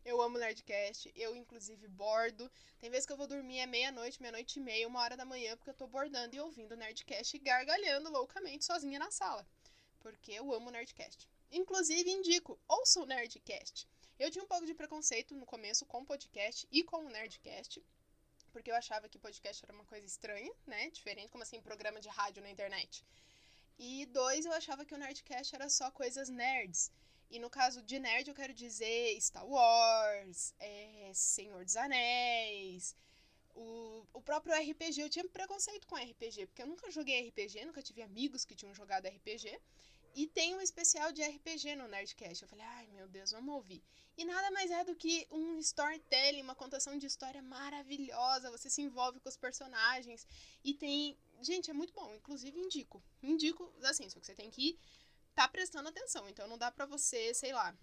eu 0.03 0.19
amo 0.19 0.39
Nerdcast. 0.39 1.12
Eu, 1.15 1.36
inclusive, 1.36 1.88
bordo. 1.88 2.51
Tem 2.79 2.89
vezes 2.89 3.05
que 3.05 3.13
eu 3.13 3.17
vou 3.17 3.27
dormir 3.27 3.60
é 3.60 3.67
meia-noite, 3.67 4.19
meia-noite 4.19 4.58
e 4.58 4.63
meia, 4.63 4.88
uma 4.88 5.01
hora 5.01 5.15
da 5.15 5.25
manhã, 5.25 5.55
porque 5.55 5.69
eu 5.69 5.75
tô 5.75 5.86
bordando 5.86 6.36
e 6.36 6.39
ouvindo 6.39 6.75
Nerdcast 6.75 7.38
e 7.38 7.39
gargalhando 7.39 8.10
loucamente 8.10 8.65
sozinha 8.65 8.97
na 8.97 9.12
sala. 9.12 9.47
Porque 9.99 10.31
eu 10.31 10.51
amo 10.55 10.71
Nerdcast. 10.71 11.29
Inclusive, 11.51 12.10
indico, 12.10 12.60
ouça 12.67 12.99
o 12.99 13.05
Nerdcast. 13.05 13.88
Eu 14.17 14.31
tinha 14.31 14.43
um 14.43 14.47
pouco 14.47 14.65
de 14.65 14.73
preconceito 14.73 15.36
no 15.36 15.45
começo 15.45 15.86
com 15.86 16.01
o 16.01 16.05
podcast 16.05 16.67
e 16.71 16.84
com 16.84 17.05
o 17.05 17.10
Nerdcast 17.10 17.86
porque 18.55 18.71
eu 18.71 18.75
achava 18.83 19.09
que 19.09 19.19
podcast 19.19 19.65
era 19.65 19.73
uma 19.73 19.83
coisa 19.83 20.07
estranha, 20.07 20.53
né? 20.65 20.89
Diferente, 20.89 21.29
como 21.29 21.43
assim, 21.43 21.59
programa 21.69 21.99
de 21.99 22.07
rádio 22.07 22.41
na 22.41 22.49
internet. 22.49 23.03
E 23.77 24.05
dois, 24.19 24.45
eu 24.45 24.53
achava 24.53 24.85
que 24.85 24.95
o 24.95 24.97
Nerdcast 24.97 25.53
era 25.53 25.67
só 25.69 25.91
coisas 25.91 26.29
nerds. 26.29 26.89
E 27.29 27.37
no 27.37 27.49
caso 27.49 27.81
de 27.81 27.99
nerd, 27.99 28.29
eu 28.29 28.37
quero 28.41 28.53
dizer 28.53 29.19
Star 29.19 29.45
Wars, 29.45 30.53
é, 30.57 31.11
Senhor 31.13 31.65
dos 31.65 31.75
Anéis, 31.75 32.95
O, 33.53 34.05
o 34.13 34.21
próprio 34.21 34.55
RPG, 34.55 35.01
eu 35.01 35.09
tinha 35.09 35.27
preconceito 35.27 35.85
com 35.85 35.95
RPG, 35.97 36.45
porque 36.47 36.61
eu 36.61 36.67
nunca 36.67 36.89
joguei 36.97 37.27
RPG, 37.27 37.65
nunca 37.65 37.81
tive 37.81 38.01
amigos 38.09 38.45
que 38.45 38.55
tinham 38.55 38.73
jogado 38.73 39.05
RPG. 39.17 39.59
E 40.15 40.28
tem 40.28 40.56
um 40.56 40.62
especial 40.62 41.12
de 41.12 41.21
RPG 41.21 41.75
no 41.75 41.89
Nerdcast. 41.89 42.41
Eu 42.41 42.47
falei, 42.47 42.63
ai 42.65 42.88
meu 42.88 43.06
Deus, 43.10 43.32
vamos 43.32 43.54
ouvir. 43.54 43.84
E 44.17 44.23
nada 44.23 44.49
mais 44.51 44.71
é 44.71 44.86
do 44.86 44.95
que 44.95 45.28
um 45.30 45.60
storytelling, 45.60 46.41
uma 46.41 46.56
contação 46.56 46.97
de 46.97 47.06
história 47.06 47.41
maravilhosa. 47.41 48.49
Você 48.49 48.69
se 48.69 48.82
envolve 48.82 49.19
com 49.19 49.28
os 49.28 49.36
personagens. 49.36 50.25
E 50.63 50.73
tem. 50.73 51.17
Gente, 51.41 51.69
é 51.69 51.73
muito 51.73 51.93
bom. 51.93 52.15
Inclusive, 52.15 52.58
indico. 52.58 53.04
Indico, 53.21 53.69
assim, 53.84 54.10
só 54.10 54.17
que 54.17 54.25
você 54.25 54.34
tem 54.34 54.49
que 54.49 54.80
estar 55.32 55.43
tá 55.43 55.47
prestando 55.49 55.89
atenção. 55.89 56.30
Então 56.30 56.47
não 56.47 56.58
dá 56.58 56.71
pra 56.71 56.86
você, 56.86 57.34
sei 57.34 57.51
lá, 57.51 57.78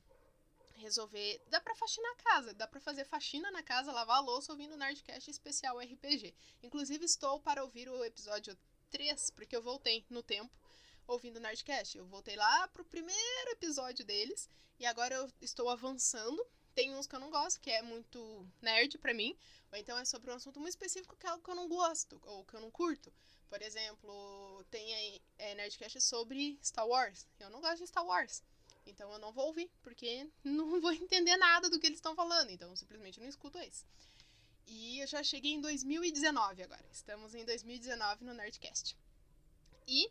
resolver. 0.77 1.38
Dá 1.49 1.61
pra 1.61 1.75
faxinar 1.75 2.12
a 2.12 2.16
casa, 2.16 2.55
dá 2.55 2.66
pra 2.66 2.81
fazer 2.81 3.05
faxina 3.05 3.51
na 3.51 3.62
casa, 3.62 3.92
lavar 3.92 4.16
a 4.16 4.21
louça 4.21 4.53
ouvindo 4.53 4.73
o 4.73 4.79
Nerdcast 4.79 5.31
especial 5.31 5.79
RPG. 5.79 6.35
Inclusive, 6.62 7.05
estou 7.05 7.40
para 7.40 7.62
ouvir 7.62 7.90
o 7.90 8.03
episódio 8.03 8.57
3, 8.90 9.31
porque 9.31 9.55
eu 9.55 9.62
voltei 9.62 10.07
no 10.09 10.23
tempo 10.23 10.62
ouvindo 11.06 11.36
o 11.36 11.40
Nerdcast. 11.40 11.96
Eu 11.96 12.06
voltei 12.06 12.36
lá 12.36 12.68
pro 12.68 12.84
primeiro 12.84 13.50
episódio 13.50 14.04
deles 14.04 14.48
e 14.78 14.86
agora 14.86 15.14
eu 15.14 15.30
estou 15.40 15.68
avançando. 15.68 16.44
Tem 16.74 16.94
uns 16.94 17.06
que 17.06 17.14
eu 17.14 17.20
não 17.20 17.30
gosto, 17.30 17.60
que 17.60 17.70
é 17.70 17.82
muito 17.82 18.46
nerd 18.60 18.96
para 18.98 19.12
mim, 19.12 19.36
ou 19.70 19.78
então 19.78 19.98
é 19.98 20.04
sobre 20.04 20.30
um 20.30 20.34
assunto 20.34 20.58
muito 20.58 20.72
específico 20.72 21.16
que 21.16 21.26
é 21.26 21.30
algo 21.30 21.44
que 21.44 21.50
eu 21.50 21.54
não 21.54 21.68
gosto 21.68 22.18
ou 22.24 22.44
que 22.44 22.54
eu 22.54 22.60
não 22.60 22.70
curto. 22.70 23.12
Por 23.48 23.60
exemplo, 23.60 24.64
tem 24.70 24.94
aí 24.94 25.22
é, 25.38 25.54
Nerdcast 25.54 26.00
sobre 26.00 26.58
Star 26.62 26.88
Wars. 26.88 27.26
Eu 27.38 27.50
não 27.50 27.60
gosto 27.60 27.78
de 27.78 27.86
Star 27.86 28.06
Wars. 28.06 28.42
Então 28.86 29.12
eu 29.12 29.18
não 29.18 29.32
vou 29.32 29.46
ouvir, 29.48 29.70
porque 29.82 30.26
não 30.42 30.80
vou 30.80 30.92
entender 30.92 31.36
nada 31.36 31.68
do 31.68 31.78
que 31.78 31.86
eles 31.86 31.98
estão 31.98 32.14
falando. 32.14 32.50
Então 32.50 32.70
eu 32.70 32.76
simplesmente 32.76 33.20
não 33.20 33.28
escuto 33.28 33.58
esse. 33.58 33.84
E 34.66 35.00
eu 35.00 35.06
já 35.06 35.22
cheguei 35.22 35.52
em 35.52 35.60
2019 35.60 36.62
agora. 36.62 36.84
Estamos 36.90 37.34
em 37.34 37.44
2019 37.44 38.24
no 38.24 38.32
Nerdcast. 38.32 38.96
E 39.86 40.10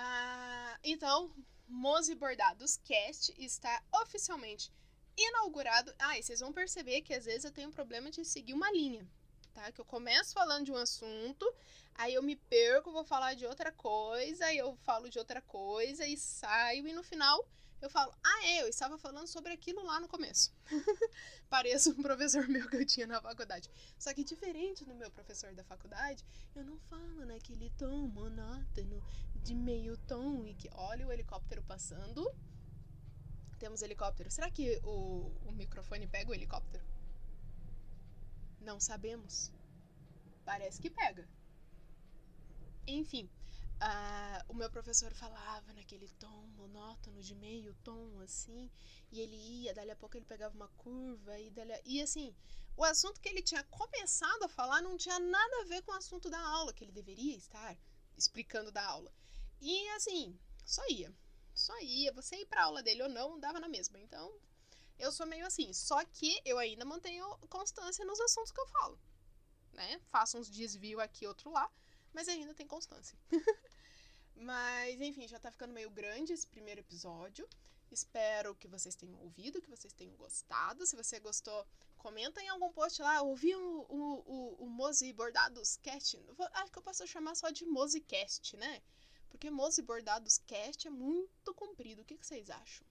ah, 0.00 0.78
então, 0.84 1.34
Mose 1.66 2.14
Bordados 2.14 2.76
Cast 2.84 3.34
está 3.36 3.82
oficialmente 4.00 4.72
inaugurado. 5.16 5.92
Ah, 5.98 6.16
e 6.16 6.22
vocês 6.22 6.38
vão 6.38 6.52
perceber 6.52 7.02
que 7.02 7.12
às 7.12 7.24
vezes 7.24 7.44
eu 7.44 7.50
tenho 7.50 7.68
um 7.68 7.72
problema 7.72 8.08
de 8.08 8.24
seguir 8.24 8.52
uma 8.52 8.70
linha, 8.70 9.04
tá? 9.52 9.72
Que 9.72 9.80
eu 9.80 9.84
começo 9.84 10.32
falando 10.32 10.66
de 10.66 10.72
um 10.72 10.76
assunto, 10.76 11.52
aí 11.96 12.14
eu 12.14 12.22
me 12.22 12.36
perco, 12.36 12.92
vou 12.92 13.02
falar 13.02 13.34
de 13.34 13.44
outra 13.44 13.72
coisa, 13.72 14.46
aí 14.46 14.58
eu 14.58 14.76
falo 14.84 15.10
de 15.10 15.18
outra 15.18 15.42
coisa 15.42 16.06
e 16.06 16.16
saio, 16.16 16.86
e 16.86 16.92
no 16.92 17.02
final 17.02 17.44
eu 17.80 17.88
falo, 17.88 18.12
ah, 18.24 18.46
é, 18.46 18.62
eu 18.62 18.68
estava 18.68 18.98
falando 18.98 19.26
sobre 19.26 19.52
aquilo 19.52 19.84
lá 19.84 20.00
no 20.00 20.08
começo. 20.08 20.52
Pareço 21.48 21.90
um 21.90 22.02
professor 22.02 22.46
meu 22.48 22.68
que 22.68 22.76
eu 22.76 22.84
tinha 22.84 23.06
na 23.06 23.20
faculdade. 23.20 23.70
Só 23.98 24.12
que 24.12 24.24
diferente 24.24 24.84
do 24.84 24.94
meu 24.94 25.10
professor 25.10 25.54
da 25.54 25.62
faculdade, 25.62 26.24
eu 26.54 26.64
não 26.64 26.78
falo 26.80 27.24
naquele 27.24 27.70
tom 27.70 28.08
monótono 28.08 29.02
de 29.42 29.54
meio 29.54 29.96
tom 29.98 30.44
e 30.44 30.54
que 30.54 30.68
olha 30.72 31.06
o 31.06 31.12
helicóptero 31.12 31.62
passando. 31.62 32.28
Temos 33.58 33.82
helicóptero. 33.82 34.30
Será 34.30 34.50
que 34.50 34.80
o, 34.84 35.32
o 35.46 35.52
microfone 35.52 36.06
pega 36.06 36.30
o 36.30 36.34
helicóptero? 36.34 36.84
Não 38.60 38.80
sabemos. 38.80 39.52
Parece 40.44 40.80
que 40.80 40.90
pega. 40.90 41.28
Enfim, 42.86 43.28
O 44.48 44.54
meu 44.54 44.70
professor 44.70 45.12
falava 45.14 45.72
naquele 45.72 46.08
tom 46.18 46.46
monótono 46.56 47.22
de 47.22 47.34
meio 47.34 47.74
tom 47.84 48.20
assim, 48.20 48.70
e 49.12 49.20
ele 49.20 49.36
ia, 49.36 49.74
dali 49.74 49.90
a 49.90 49.96
pouco 49.96 50.16
ele 50.16 50.24
pegava 50.24 50.54
uma 50.54 50.68
curva 50.68 51.38
e 51.38 51.50
dali 51.50 51.72
a... 51.72 51.80
e 51.84 52.00
assim, 52.02 52.34
o 52.76 52.84
assunto 52.84 53.20
que 53.20 53.28
ele 53.28 53.42
tinha 53.42 53.62
começado 53.64 54.42
a 54.44 54.48
falar 54.48 54.80
não 54.82 54.96
tinha 54.96 55.18
nada 55.18 55.60
a 55.60 55.64
ver 55.64 55.82
com 55.82 55.92
o 55.92 55.96
assunto 55.96 56.30
da 56.30 56.40
aula 56.40 56.72
que 56.72 56.82
ele 56.82 56.92
deveria 56.92 57.36
estar 57.36 57.76
explicando 58.16 58.72
da 58.72 58.84
aula. 58.84 59.12
E 59.60 59.88
assim, 59.90 60.38
só 60.64 60.82
ia. 60.88 61.14
Só 61.54 61.78
ia, 61.80 62.12
você 62.12 62.36
ir 62.36 62.46
para 62.46 62.64
aula 62.64 62.82
dele 62.82 63.02
ou 63.02 63.08
não, 63.08 63.38
dava 63.38 63.58
na 63.60 63.68
mesma. 63.68 63.98
Então, 63.98 64.32
eu 64.98 65.12
sou 65.12 65.26
meio 65.26 65.46
assim, 65.46 65.72
só 65.72 66.04
que 66.04 66.40
eu 66.44 66.58
ainda 66.58 66.84
mantenho 66.84 67.26
constância 67.48 68.04
nos 68.04 68.20
assuntos 68.20 68.50
que 68.50 68.60
eu 68.60 68.66
falo, 68.66 68.98
né? 69.72 70.00
Faço 70.10 70.38
uns 70.38 70.50
desvio 70.50 71.00
aqui, 71.00 71.26
outro 71.26 71.50
lá, 71.50 71.70
mas 72.12 72.28
ainda 72.28 72.54
tem 72.54 72.66
constância. 72.66 73.18
mas, 74.34 75.00
enfim, 75.00 75.26
já 75.28 75.38
tá 75.38 75.50
ficando 75.50 75.72
meio 75.72 75.90
grande 75.90 76.32
esse 76.32 76.46
primeiro 76.46 76.80
episódio. 76.80 77.48
Espero 77.90 78.54
que 78.54 78.68
vocês 78.68 78.94
tenham 78.94 79.18
ouvido, 79.20 79.62
que 79.62 79.70
vocês 79.70 79.92
tenham 79.92 80.14
gostado. 80.16 80.86
Se 80.86 80.94
você 80.94 81.18
gostou, 81.18 81.66
comenta 81.96 82.40
em 82.42 82.48
algum 82.48 82.70
post 82.72 83.00
lá. 83.00 83.22
Ouvi 83.22 83.54
o, 83.54 83.86
o, 83.88 84.22
o, 84.26 84.64
o 84.64 84.66
Mose 84.68 85.12
Bordados 85.12 85.76
Cast. 85.78 86.18
Acho 86.52 86.72
que 86.72 86.78
eu 86.78 86.82
posso 86.82 87.06
chamar 87.06 87.34
só 87.34 87.50
de 87.50 87.64
Mosecast, 87.64 88.56
né? 88.56 88.82
Porque 89.30 89.50
Mose 89.50 89.82
Bordados 89.82 90.38
Cast 90.46 90.86
é 90.86 90.90
muito 90.90 91.54
comprido. 91.54 92.02
O 92.02 92.04
que, 92.04 92.18
que 92.18 92.26
vocês 92.26 92.50
acham? 92.50 92.86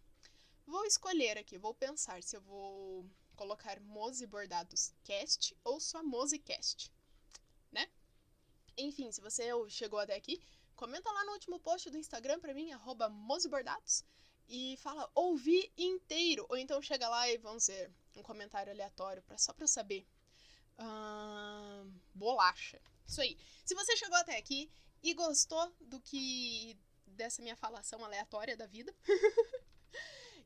Vou 0.65 0.85
escolher 0.85 1.37
aqui, 1.37 1.57
vou 1.57 1.73
pensar 1.73 2.21
se 2.21 2.35
eu 2.35 2.41
vou 2.41 3.09
colocar 3.35 3.79
Mose 3.79 4.25
Bordados 4.25 4.93
Cast 5.03 5.55
ou 5.63 5.79
só 5.79 6.03
Mosecast, 6.03 6.91
né? 6.91 6.96
Enfim, 8.77 9.11
se 9.11 9.19
você 9.19 9.49
chegou 9.69 9.99
até 9.99 10.15
aqui, 10.15 10.41
comenta 10.75 11.11
lá 11.11 11.25
no 11.25 11.31
último 11.31 11.59
post 11.59 11.89
do 11.89 11.97
Instagram 11.97 12.39
pra 12.39 12.53
mim, 12.53 12.71
arroba 12.71 13.09
mosebordados, 13.09 14.05
e 14.47 14.77
fala 14.77 15.09
ouvi 15.15 15.71
inteiro. 15.77 16.45
Ou 16.49 16.57
então 16.57 16.81
chega 16.81 17.09
lá 17.09 17.29
e 17.29 17.37
vamos 17.37 17.67
ver 17.67 17.91
um 18.15 18.21
comentário 18.21 18.71
aleatório 18.71 19.23
pra, 19.23 19.37
só 19.37 19.51
pra 19.51 19.63
eu 19.63 19.67
saber. 19.67 20.07
Uh, 20.77 21.91
bolacha. 22.13 22.79
Isso 23.07 23.19
aí. 23.19 23.37
Se 23.65 23.73
você 23.73 23.97
chegou 23.97 24.17
até 24.17 24.37
aqui 24.37 24.69
e 25.01 25.13
gostou 25.13 25.73
do 25.81 25.99
que. 25.99 26.77
dessa 27.05 27.41
minha 27.41 27.55
falação 27.55 28.05
aleatória 28.05 28.55
da 28.55 28.67
vida. 28.67 28.93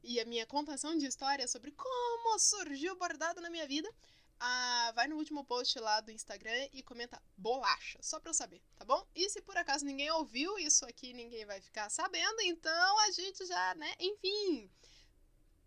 e 0.04 0.20
a 0.20 0.26
minha 0.26 0.46
contação 0.46 0.98
de 0.98 1.06
história 1.06 1.48
sobre 1.48 1.72
como 1.72 2.40
surgiu 2.40 2.94
o 2.94 2.98
bordado 2.98 3.42
na 3.42 3.50
minha 3.50 3.68
vida 3.68 3.94
ah, 4.44 4.92
vai 4.96 5.08
no 5.08 5.18
último 5.18 5.46
post 5.46 5.78
lá 5.80 6.02
do 6.02 6.12
Instagram 6.12 6.68
e 6.74 6.82
comenta 6.82 7.22
bolacha, 7.38 8.00
só 8.02 8.20
pra 8.20 8.32
eu 8.32 8.34
saber, 8.34 8.60
tá 8.76 8.84
bom? 8.84 9.08
E 9.14 9.30
se 9.30 9.40
por 9.40 9.56
acaso 9.56 9.86
ninguém 9.86 10.10
ouviu 10.10 10.58
isso 10.58 10.84
aqui, 10.86 11.14
ninguém 11.14 11.46
vai 11.46 11.62
ficar 11.62 11.92
sabendo, 11.92 12.42
então 12.42 13.00
a 13.02 13.12
gente 13.12 13.46
já, 13.46 13.76
né, 13.76 13.94
enfim, 14.00 14.68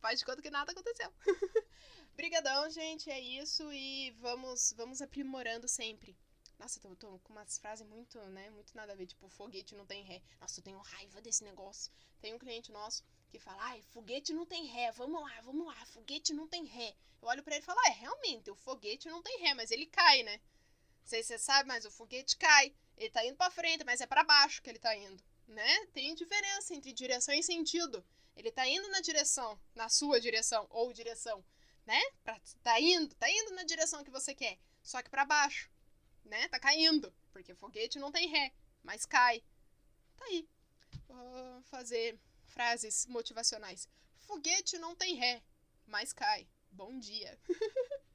faz 0.00 0.18
de 0.18 0.24
conta 0.24 0.42
que 0.42 0.50
nada 0.50 0.72
aconteceu. 0.72 1.12
Brigadão, 2.16 2.68
gente, 2.68 3.08
é 3.08 3.20
isso 3.20 3.72
e 3.72 4.10
vamos 4.20 4.74
vamos 4.76 5.00
aprimorando 5.00 5.68
sempre. 5.68 6.18
Nossa, 6.58 6.80
eu 6.84 6.96
tô, 6.96 7.18
com 7.20 7.32
umas 7.32 7.58
frases 7.58 7.86
muito, 7.86 8.18
né, 8.30 8.48
muito 8.50 8.74
nada 8.76 8.92
a 8.92 8.96
ver, 8.96 9.06
tipo, 9.06 9.28
foguete 9.28 9.74
não 9.74 9.86
tem 9.86 10.02
ré. 10.02 10.22
Nossa, 10.40 10.60
eu 10.60 10.64
tenho 10.64 10.78
raiva 10.78 11.20
desse 11.20 11.44
negócio. 11.44 11.92
Tem 12.20 12.32
um 12.32 12.38
cliente 12.38 12.70
nosso 12.72 13.04
que 13.28 13.38
fala, 13.38 13.62
ai, 13.64 13.82
foguete 13.82 14.32
não 14.32 14.46
tem 14.46 14.66
ré, 14.66 14.92
vamos 14.92 15.20
lá, 15.20 15.40
vamos 15.40 15.66
lá, 15.66 15.86
foguete 15.86 16.32
não 16.32 16.46
tem 16.46 16.64
ré. 16.64 16.94
Eu 17.20 17.28
olho 17.28 17.42
para 17.42 17.54
ele 17.56 17.62
e 17.62 17.66
falo, 17.66 17.80
é, 17.86 17.90
realmente, 17.90 18.50
o 18.50 18.54
foguete 18.54 19.08
não 19.08 19.22
tem 19.22 19.40
ré, 19.40 19.54
mas 19.54 19.70
ele 19.70 19.86
cai, 19.86 20.22
né? 20.22 20.36
Não 21.00 21.06
sei 21.06 21.22
se 21.22 21.28
você 21.28 21.38
sabe, 21.38 21.68
mas 21.68 21.84
o 21.84 21.90
foguete 21.90 22.36
cai. 22.36 22.74
Ele 22.96 23.10
tá 23.10 23.24
indo 23.26 23.36
para 23.36 23.50
frente, 23.50 23.84
mas 23.84 24.00
é 24.00 24.06
para 24.06 24.22
baixo 24.22 24.62
que 24.62 24.70
ele 24.70 24.78
tá 24.78 24.96
indo, 24.96 25.22
né? 25.48 25.86
Tem 25.86 26.14
diferença 26.14 26.74
entre 26.74 26.92
direção 26.92 27.34
e 27.34 27.42
sentido. 27.42 28.04
Ele 28.36 28.50
tá 28.50 28.66
indo 28.66 28.88
na 28.88 29.00
direção, 29.00 29.60
na 29.74 29.88
sua 29.88 30.20
direção 30.20 30.66
ou 30.70 30.92
direção, 30.92 31.44
né? 31.84 32.00
Pra, 32.22 32.40
tá 32.62 32.80
indo, 32.80 33.14
tá 33.16 33.28
indo 33.30 33.52
na 33.54 33.64
direção 33.64 34.04
que 34.04 34.10
você 34.10 34.34
quer, 34.34 34.58
só 34.82 35.02
que 35.02 35.10
para 35.10 35.24
baixo, 35.24 35.70
né? 36.24 36.48
Tá 36.48 36.58
caindo, 36.58 37.12
porque 37.32 37.54
foguete 37.54 37.98
não 37.98 38.10
tem 38.10 38.28
ré, 38.28 38.52
mas 38.82 39.06
cai. 39.06 39.42
Tá 40.16 40.24
aí. 40.26 40.48
Vou 41.06 41.62
fazer 41.62 42.18
frases 42.46 43.06
motivacionais. 43.06 43.88
Foguete 44.18 44.78
não 44.78 44.94
tem 44.94 45.14
ré, 45.14 45.42
mas 45.86 46.12
cai. 46.12 46.46
Bom 46.70 46.98
dia. 46.98 47.38